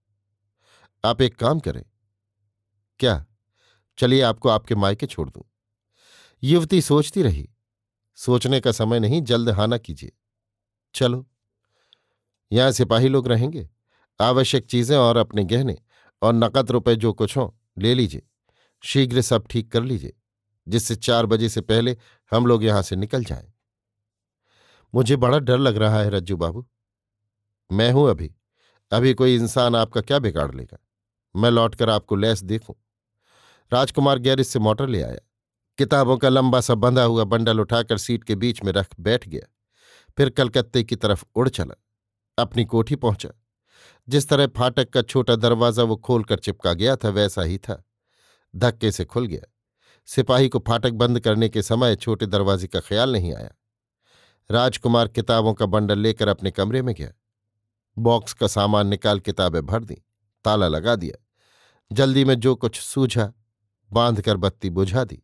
आप 1.05 1.23
एक 1.23 1.37
काम 1.37 1.61
करें। 1.61 1.85
क्या? 2.99 3.27
चलिए 3.99 4.23
आपको 4.23 4.49
आपके 4.49 4.75
मायके 4.75 5.07
छोड़ 5.07 5.31
दूँ। 5.31 5.43
युवती 6.43 6.83
सोचती 6.83 7.23
रही। 7.23 7.51
सोचने 8.15 8.61
का 8.61 8.73
समय 8.73 9.01
नहीं, 9.01 9.23
जल्द 9.23 9.49
हाना 9.49 9.79
कीजिए। 9.79 10.13
चलो। 10.95 11.27
यहाँ 12.53 12.73
सिपाही 12.73 13.09
लोग 13.09 13.29
रहेंगे। 13.29 13.69
आवश्यक 14.21 14.67
चीज़ें 14.67 14.97
और 14.97 15.17
अपने 15.17 15.45
गहने 15.45 15.79
और 16.23 16.35
नकद 16.35 16.71
रुपए 16.71 16.97
जो 16.97 17.13
कुछ 17.13 17.37
हो, 17.37 17.59
ले 17.79 17.95
लीजिए। 17.95 18.23
शीघ्र 18.85 19.21
सब 19.21 19.47
ठीक 19.51 19.73
कर 19.73 19.83
लीजिए, 19.83 20.13
जिससे 20.69 20.97
चार 20.97 21.27
बजे 21.27 21.49
से 21.49 21.61
पहले 21.61 21.97
हम 22.33 22.47
लोग 22.47 22.65
यहाँ 22.65 22.83
से 22.83 22.97
निकल 22.97 23.25
जाएँ। 23.25 23.53
मुझे 24.95 25.17
बड़ा 25.17 25.39
डर 25.39 25.59
लग 25.59 25.77
रहा 25.77 26.03
है, 26.03 26.11
रज्जू 26.11 26.37
बाबू। 26.37 26.67
मैं 27.73 27.93
हूँ 27.93 28.11
अभी। 28.11 28.35
अभी 28.93 29.15
कोई 29.15 29.35
इंसान 29.35 29.77
आपका 29.77 30.01
क्या 30.01 30.19
बिगाड़ 30.19 30.55
लेगा? 30.55 30.79
मैं 31.37 31.51
लौटकर 31.51 31.91
आपको 31.91 32.17
लैस 32.17 32.43
देखूँ। 32.43 32.75
राजकुमार 33.73 34.19
गैरिज 34.19 34.47
से 34.47 34.59
मोटर 34.59 34.89
ले 34.89 35.03
आया। 35.03 35.19
किताबों 35.79 36.17
का 36.17 36.29
लंबा 36.29 36.61
सा 36.61 36.75
बंधा 36.75 37.03
हुआ 37.03 37.25
बंडल 37.25 37.61
उठाकर 37.61 37.99
सीट 37.99 38.25
के 38.25 38.35
बीच 38.35 38.65
में 38.65 38.73
रख 38.73 38.89
बैठ 39.01 39.29
गया। 39.29 39.47
फिर 40.17 40.31
कलकत्ते 40.31 40.83
की 40.85 40.97
तरफ़ 40.97 41.25
उड़ 41.35 41.49
चला। 41.49 41.75
अपनी 42.41 42.65
कोठी 42.65 42.97
पहुँचा। 42.97 43.29
जिस 44.09 44.29
तरह 44.29 44.47
फाटक 44.47 44.91
का 44.91 45.03
छोटा 45.03 45.37
दरवाज़ा 45.37 45.83
वो 45.83 45.97
खोलकर 45.97 46.39
चिपका 46.39 46.73
गया 46.73 46.97
था, 46.97 47.09
वैसा 47.09 47.43
ही 47.43 47.59
था। 47.59 47.85
धक्के 48.57 48.91
से 48.91 49.05
खुल 49.05 49.27
गया। 49.27 49.53
सिपाही 50.07 50.49
को 50.49 50.59
फाटक 50.59 50.91
बंद 50.91 51.21
करने 51.21 51.49
के 51.49 51.63
समय 51.63 51.97
छोटे 51.97 52.27
दरवाजे 52.27 52.67
का 52.67 52.81
ख्याल 52.81 53.13
नहीं 53.13 53.35
आया। 53.35 53.51
राजकुमार 54.51 55.09
किताबों 55.09 55.55
का 55.55 55.67
बंडल 55.67 55.99
लेकर 55.99 56.29
अपने 56.29 56.51
कमरे 56.51 56.83
में 56.83 56.95
गया। 56.95 57.11
बॉक्स 57.99 58.33
का 58.33 58.47
सामान 58.47 58.87
निकाल 58.87 59.21
किताबें 59.21 59.67
भर 59.67 59.85
दी, 59.85 60.03
ताला 60.45 60.69
लगा 60.69 60.95
दिया। 60.97 61.27
जल्दी 61.93 62.25
में 62.25 62.35
जो 62.35 62.55
कुछ 62.55 62.81
सूझा 62.81 63.33
बाँध 63.93 64.21
कर 64.21 64.37
बत्ती 64.37 64.71
बुझा 64.71 65.05
दी। 65.05 65.23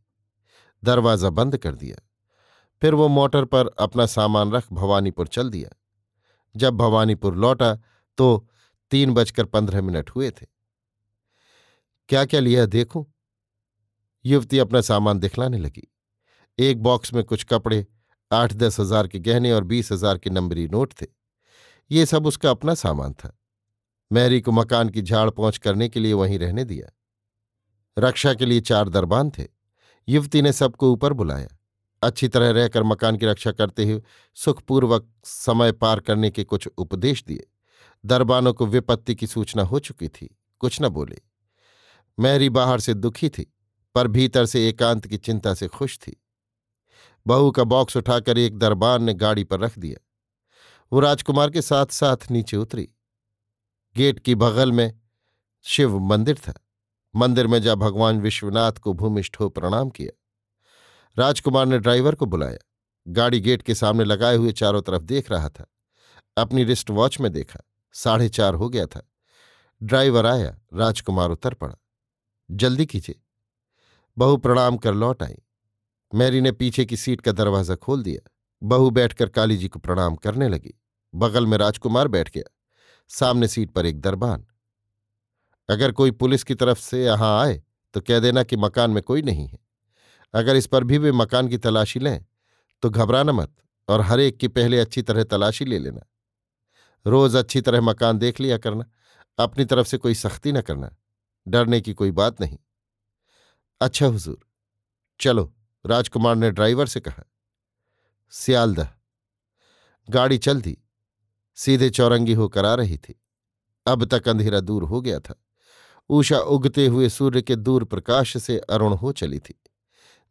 दरवाज़ा 0.84 1.30
बंद 1.30 1.56
कर 1.56 1.74
दिया। 1.74 1.96
फिर 2.82 2.94
वो 2.94 3.08
मोटर 3.08 3.44
पर 3.44 3.66
अपना 3.66 4.06
सामान 4.06 4.52
रख 4.52 4.72
भवानीपुर 4.72 5.26
चल 5.26 5.50
दिया। 5.50 5.70
जब 6.56 6.76
भवानीपुर 6.76 7.36
लौटा 7.36 7.74
तो 8.18 8.46
तीन 8.92 9.12
बजकर 9.14 9.44
पंद्रह 9.46 9.82
मिनट 9.82 10.10
हुए 10.10 10.30
थे। 10.30 10.46
क्या 12.08 12.24
क्या 12.24 12.40
लिया 12.40 12.66
देखूँ? 12.66 13.04
युवती 14.24 14.58
अपना 14.58 14.80
सामान 14.80 15.18
दिखलाने 15.18 15.58
लगी। 15.58 15.88
एक 16.58 16.82
बॉक्स 16.82 17.12
में 17.14 17.22
कुछ 17.24 17.44
कपड़े, 17.44 17.84
आठ 18.30 18.52
दस 18.52 18.78
हज़ार 18.80 19.08
के 19.08 19.18
गहने 19.18 19.52
और 19.52 19.64
बीस 19.64 19.92
हज़ार 19.92 20.18
के 20.18 20.30
नंबरी 20.30 20.68
नोट 20.68 20.92
थे। 20.92 21.06
ये 21.90 22.06
सब 22.06 22.26
उसका 22.26 22.50
अपना 22.50 22.74
सामान 22.74 23.12
था। 23.14 23.36
मैरी 24.10 24.40
को 24.40 24.52
मकान 24.52 24.88
की 24.88 25.02
झाड़ 25.02 25.28
पहुँच 25.30 25.58
करने 25.58 25.88
के 25.88 26.00
लिए 26.00 26.12
वहीं 26.12 26.38
रहने 26.38 26.64
दिया। 26.64 26.88
रक्षा 27.96 28.34
के 28.34 28.46
लिए 28.46 28.60
चार 28.60 28.88
दरबान 28.88 29.30
थे। 29.30 29.46
युवती 30.08 30.42
ने 30.42 30.52
सबको 30.52 30.90
ऊपर 30.92 31.12
बुलाया। 31.12 31.55
अच्छी 32.02 32.28
तरह 32.28 32.50
रहकर 32.50 32.82
मकान 32.82 33.16
की 33.16 33.26
रक्षा 33.26 33.52
करते 33.52 33.84
हुए 33.84 34.02
सुखपूर्वक 34.34 35.12
समय 35.24 35.72
पार 35.72 36.00
करने 36.00 36.30
के 36.30 36.44
कुछ 36.44 36.68
उपदेश 36.78 37.24
दिए। 37.24 37.46
दरबानों 38.06 38.54
को 38.54 38.66
विपत्ति 38.66 39.14
की 39.14 39.26
सूचना 39.26 39.62
हो 39.62 39.78
चुकी 39.78 40.08
थी। 40.08 40.38
कुछ 40.58 40.82
न 40.82 40.88
बोले। 40.88 41.20
मैरी 42.18 42.48
बाहर 42.48 42.80
से 42.80 42.94
दुखी 42.94 43.28
थी, 43.28 43.54
पर 43.94 44.06
भीतर 44.06 44.46
से 44.46 44.68
एकांत 44.68 45.06
की 45.06 45.16
चिंता 45.16 45.54
से 45.54 45.68
खुश 45.68 45.98
थी। 45.98 46.22
बहू 47.26 47.50
का 47.50 47.64
बॉक्स 47.64 47.96
उठाकर 47.96 48.38
एक 48.38 48.58
दरबान 48.58 49.02
ने 49.02 49.14
गाड़ी 49.14 49.44
पर 49.44 49.60
रख 49.60 49.78
दिया। 49.78 50.06
वो 50.92 51.00
राजकुमार 51.00 51.50
के 51.50 51.62
साथ 51.62 51.86
साथ 51.86 52.30
नीचे 52.30 52.56
उतरी। 52.56 52.88
गेट 53.96 54.18
की 54.18 54.34
बगल 54.34 54.72
में 54.72 55.00
शिव 55.62 55.98
मंदिर 55.98 56.38
था। 56.38 56.54
मंदिर 57.16 57.46
में 57.46 57.62
जा 57.62 57.74
भगवान 57.74 58.20
विश्वनाथ 58.20 58.72
को 58.72 58.92
भूमिष्ठ 58.92 59.40
हो 59.40 59.48
प्रणाम 59.48 59.90
किया। 59.90 60.22
राजकुमार 61.18 61.66
ने 61.66 61.78
ड्राइवर 61.78 62.14
को 62.14 62.26
बुलाया। 62.26 62.58
गाड़ी 63.08 63.40
गेट 63.40 63.62
के 63.62 63.74
सामने 63.74 64.04
लगाए 64.04 64.36
हुए 64.36 64.52
चारों 64.52 64.82
तरफ़ 64.82 65.02
देख 65.02 65.30
रहा 65.30 65.48
था। 65.48 65.66
अपनी 66.36 66.64
रिस्ट 66.64 66.90
वॉच 66.90 67.20
में 67.20 67.32
देखा। 67.32 67.60
साढ़े 67.92 68.28
चार 68.28 68.54
हो 68.54 68.68
गया 68.68 68.86
था। 68.86 69.10
ड्राइवर 69.82 70.26
आया। 70.26 70.58
राजकुमार 70.74 71.30
उतर 71.30 71.54
पड़ा। 71.54 71.76
जल्दी 72.50 72.86
कीजिए। 72.86 73.20
बहू 74.18 74.36
प्रणाम 74.36 74.76
कर 74.76 74.94
लौट 74.94 75.22
आई। 75.22 75.36
मैरी 76.14 76.40
ने 76.40 76.52
पीछे 76.52 76.84
की 76.84 76.96
सीट 76.96 77.20
का 77.20 77.32
दरवाज़ा 77.32 77.74
खोल 77.74 78.02
दिया। 78.02 78.30
बहू 78.62 78.90
बैठकर 78.90 79.28
काली 79.28 79.56
जी 79.56 79.68
को 79.68 79.78
प्रणाम 79.78 80.16
करने 80.16 80.48
लगी। 80.48 80.74
बगल 81.14 81.46
में 81.46 81.58
राजकुमार 81.58 82.08
बैठ 82.08 82.30
गया। 82.34 82.50
सामने 83.08 83.48
सीट 83.48 83.70
पर 83.70 83.86
एक 83.86 84.00
दरबान। 84.00 84.46
अगर 85.68 85.92
कोई 85.92 86.10
पुलिस 86.10 86.44
की 86.44 86.54
तरफ़ 86.54 86.80
से 86.80 87.04
यहाँ 87.04 87.40
आए 87.40 87.62
तो 87.94 88.00
कह 88.00 88.18
देना 88.18 88.42
कि 88.42 88.56
मकान 88.56 88.90
में 88.90 89.02
कोई 89.02 89.22
नहीं 89.22 89.46
है। 89.48 89.65
अगर 90.36 90.56
इस 90.56 90.66
पर 90.66 90.84
भी 90.84 90.98
वे 90.98 91.12
मकान 91.12 91.48
की 91.48 91.58
तलाशी 91.58 92.00
लें 92.00 92.24
तो 92.82 92.90
घबराना 92.90 93.32
मत 93.32 93.54
और 93.88 94.00
हर 94.00 94.20
एक 94.20 94.36
की 94.38 94.48
पहले 94.48 94.80
अच्छी 94.80 95.02
तरह 95.02 95.24
तलाशी 95.24 95.64
ले 95.64 95.78
लेना। 95.78 96.06
रोज 97.06 97.36
अच्छी 97.36 97.60
तरह 97.60 97.80
मकान 97.80 98.18
देख 98.18 98.40
लिया 98.40 98.58
करना, 98.58 98.84
अपनी 99.38 99.64
तरफ़ 99.64 99.86
से 99.86 99.98
कोई 99.98 100.14
सख्ती 100.14 100.52
न 100.52 100.60
करना, 100.60 100.90
डरने 101.46 101.80
की 101.80 101.92
कोई 101.92 102.10
बात 102.10 102.40
नहीं। 102.40 102.58
अच्छा 103.80 104.06
हुजूर, 104.06 104.38
चलो, 105.20 105.52
राजकुमार 105.84 106.36
ने 106.36 106.50
ड्राइवर 106.50 106.86
से 106.86 107.00
कहा, 107.00 107.22
सियालदह, 108.32 108.88
गाड़ी 110.08 110.38
चल 110.38 110.60
दी, 110.60 110.78
सीधे 111.56 111.90
चौरंगी 111.90 112.32
होकर 112.32 112.64
आ 112.64 112.74
रही 112.74 112.96
थी। 112.98 113.20
अब 113.86 114.04
तक 114.04 114.28
अंधेरा 114.28 114.60
दूर 114.60 114.84
हो 114.84 115.00
गया 115.00 115.18
था। 115.20 115.34
ऊषा 116.10 116.38
उगते 116.38 116.86
हुए 116.86 117.08
सूर्य 117.08 117.42
के 117.42 117.56
दूर 117.56 117.84
प्रकाश 117.84 118.36
से 118.36 118.58
अरुण 118.58 118.94
हो 118.94 119.12
चली 119.12 119.38
थी। 119.38 119.54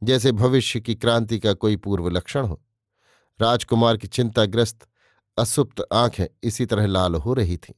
जैसे 0.01 0.31
भविष्य 0.31 0.79
की 0.79 0.95
क्रांति 0.95 1.39
का 1.39 1.53
कोई 1.53 1.75
पूर्व 1.75 2.09
लक्षण 2.09 2.45
हो। 2.45 2.61
राजकुमार 3.39 3.97
की 3.97 4.07
चिंताग्रस्त 4.07 4.87
असुप्त 5.37 5.83
आँखें 5.93 6.25
इसी 6.43 6.65
तरह 6.65 6.85
लाल 6.85 7.15
हो 7.15 7.33
रही 7.33 7.57
थीं। 7.57 7.73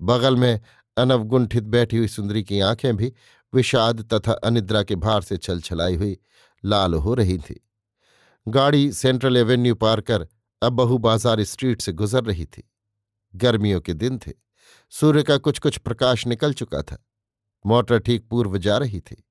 बगल 0.00 0.36
में 0.36 0.60
अनवगुंठित 0.96 1.64
बैठी 1.64 1.96
हुई 1.96 2.08
सुंदरी 2.08 2.42
की 2.44 2.60
आँखें 2.60 2.96
भी 2.96 3.12
विषाद 3.52 4.02
तथा 4.12 4.32
अनिद्रा 4.32 4.82
के 4.82 4.96
भार 4.96 5.22
से 5.22 5.36
छलछलाई 5.36 5.96
हुई, 5.96 6.16
लाल 6.64 6.94
हो 6.94 7.14
रही 7.14 7.38
थी। 7.38 7.60
गाड़ी 8.46 8.92
सेंट्रल 8.92 9.36
एवेन्यू 9.36 9.74
पार 9.74 10.00
कर 10.00 10.26
अब 10.62 10.72
बहु 10.72 10.98
बाज़ार 10.98 11.42
स्ट्रीट 11.42 11.80
से 11.80 11.92
गुजर 11.92 12.24
रही 12.24 12.44
थी। 12.46 12.70
गर्मियों 13.34 13.80
के 13.80 13.94
दिन 13.94 14.18
थे। 14.18 14.32
सूर्य 14.92 15.22
का 15.22 15.36
कुछ 15.36 15.58
कुछ 15.58 15.78
प्रकाश 15.78 16.26
निकल 16.26 16.52
चुका 16.52 16.82
था। 16.82 17.04
मोटर 17.64 17.98
ठीक 17.98 18.28
पूर्व 18.28 18.58
जा 18.58 18.76
रही 18.78 19.00
थी। 19.00 19.24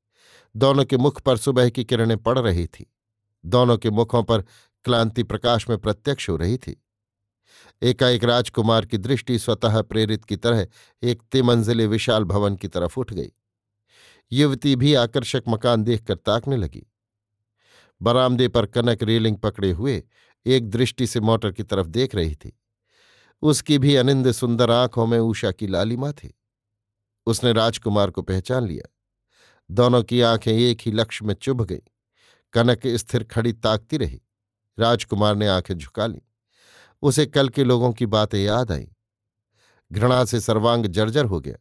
दोनों 0.55 0.85
के 0.85 0.97
मुख 0.97 1.21
पर 1.21 1.37
सुबह 1.37 1.69
की 1.69 1.83
किरणें 1.83 2.17
पड़ 2.17 2.39
रही 2.39 2.67
थी। 2.67 2.93
दोनों 3.45 3.77
के 3.77 3.89
मुखों 3.89 4.23
पर 4.23 4.41
क्लांति 4.83 5.23
प्रकाश 5.23 5.69
में 5.69 5.77
प्रत्यक्ष 5.77 6.29
हो 6.29 6.35
रही 6.35 6.57
थी। 6.57 6.83
एकाएक 7.81 8.23
राजकुमार 8.23 8.85
की 8.85 8.97
दृष्टि 8.97 9.39
स्वतः 9.39 9.81
प्रेरित 9.81 10.25
की 10.25 10.35
तरह 10.35 10.67
एक 11.03 11.21
तिमंजिले 11.31 11.87
विशाल 11.87 12.23
भवन 12.23 12.55
की 12.55 12.67
तरफ़ 12.67 12.99
उठ 12.99 13.13
गई। 13.13 13.31
युवती 14.31 14.75
भी 14.75 14.93
आकर्षक 14.93 15.43
मकान 15.47 15.83
देखकर 15.83 16.15
ताकने 16.15 16.57
लगी। 16.57 16.87
बरामदे 18.01 18.47
पर 18.47 18.65
कनक 18.65 19.03
रेलिंग 19.03 19.37
पकड़े 19.37 19.71
हुए 19.71 20.03
एक 20.45 20.69
दृष्टि 20.69 21.07
से 21.07 21.19
मोटर 21.19 21.51
की 21.51 21.63
तरफ़ 21.63 21.87
देख 21.87 22.15
रही 22.15 22.35
थी। 22.35 22.59
उसकी 23.41 23.79
भी 23.79 23.95
अनिंद 23.95 24.31
सुंदर 24.31 24.71
आँखों 24.71 25.05
में 25.05 25.19
ऊषा 25.19 25.51
की 25.51 25.67
लालिमा 25.67 26.11
थी। 26.11 26.33
उसने 27.25 27.53
राजकुमार 27.53 28.11
को 28.11 28.21
पहचान 28.21 28.67
लिया। 28.67 28.89
दोनों 29.73 30.03
की 30.03 30.21
आँखें 30.21 30.53
एक 30.53 30.81
ही 30.81 30.91
लक्ष्य 30.91 31.25
में 31.25 31.33
चुभ 31.33 31.61
गईं। 31.61 31.79
कनक 32.53 32.81
स्थिर 32.87 33.23
खड़ी 33.23 33.53
ताकती 33.53 33.97
रही। 33.97 34.21
राजकुमार 34.79 35.35
ने 35.35 35.47
आँखें 35.47 35.77
झुका 35.77 36.07
ली। 36.07 36.21
उसे 37.01 37.25
कल 37.25 37.49
के 37.49 37.63
लोगों 37.63 37.93
की 37.93 38.05
बातें 38.05 38.39
याद 38.39 38.71
आई। 38.71 38.89
घृणा 39.91 40.25
से 40.25 40.39
सर्वांग 40.39 40.85
जर्जर 40.85 41.25
हो 41.25 41.39
गया। 41.39 41.55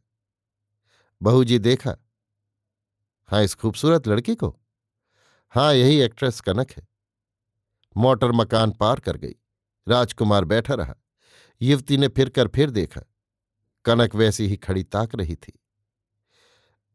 बहू 1.22 1.44
जी 1.44 1.58
देखा। 1.58 1.96
हाँ 3.26 3.42
इस 3.42 3.54
खूबसूरत 3.54 4.08
लड़की 4.08 4.34
को? 4.34 4.60
हाँ 5.50 5.74
यही 5.74 6.00
एक्ट्रेस 6.00 6.40
कनक 6.40 6.70
है। 6.70 6.88
मोटर 7.96 8.32
मकान 8.32 8.70
पार 8.70 9.00
कर 9.00 9.16
गई। 9.16 9.34
राजकुमार 9.88 10.44
बैठा 10.44 10.74
रहा। 10.74 10.94
युवती 11.62 11.96
ने 11.96 12.08
फिर 12.08 12.28
कर 12.28 12.48
फिर 12.48 12.70
देखा। 12.70 13.00
कनक 13.84 14.14
वैसी 14.14 14.46
ही 14.46 14.56
खड़ी 14.56 14.84
ताक 14.84 15.14
रही 15.14 15.36
थी। 15.36 15.58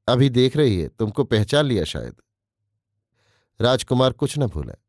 अभी 0.07 0.29
देख 0.29 0.57
रही 0.57 0.81
है, 0.81 0.87
तुमको 0.87 1.23
पहचान 1.23 1.65
लिया 1.65 1.83
शायद। 1.83 2.15
राजकुमार 3.61 4.11
कुछ 4.11 4.37
न 4.37 4.45
भूला। 4.47 4.83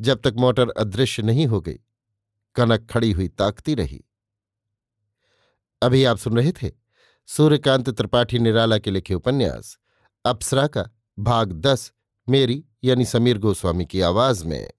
जब 0.00 0.20
तक 0.20 0.34
मोटर 0.36 0.70
अदृश्य 0.70 1.22
नहीं 1.22 1.46
हो 1.46 1.60
गई, 1.60 1.78
कनक 2.54 2.90
खड़ी 2.90 3.12
हुई 3.12 3.28
ताकती 3.28 3.74
रही। 3.74 4.04
अभी 5.82 6.04
आप 6.04 6.16
सुन 6.16 6.36
रहे 6.36 6.52
थे 6.52 6.72
सूर्यकांत 7.26 7.90
त्रिपाठी 7.90 8.38
निराला 8.38 8.78
के 8.78 8.90
लिखे 8.90 9.14
उपन्यास, 9.14 9.78
अप्सरा 10.24 10.66
का 10.66 10.90
भाग 11.18 11.52
दस, 11.52 11.92
मेरी 12.28 12.64
यानी 12.84 13.04
समीर 13.04 13.38
गोस्वामी 13.38 13.86
की 13.86 14.00
आवाज़ 14.00 14.44
में। 14.44 14.70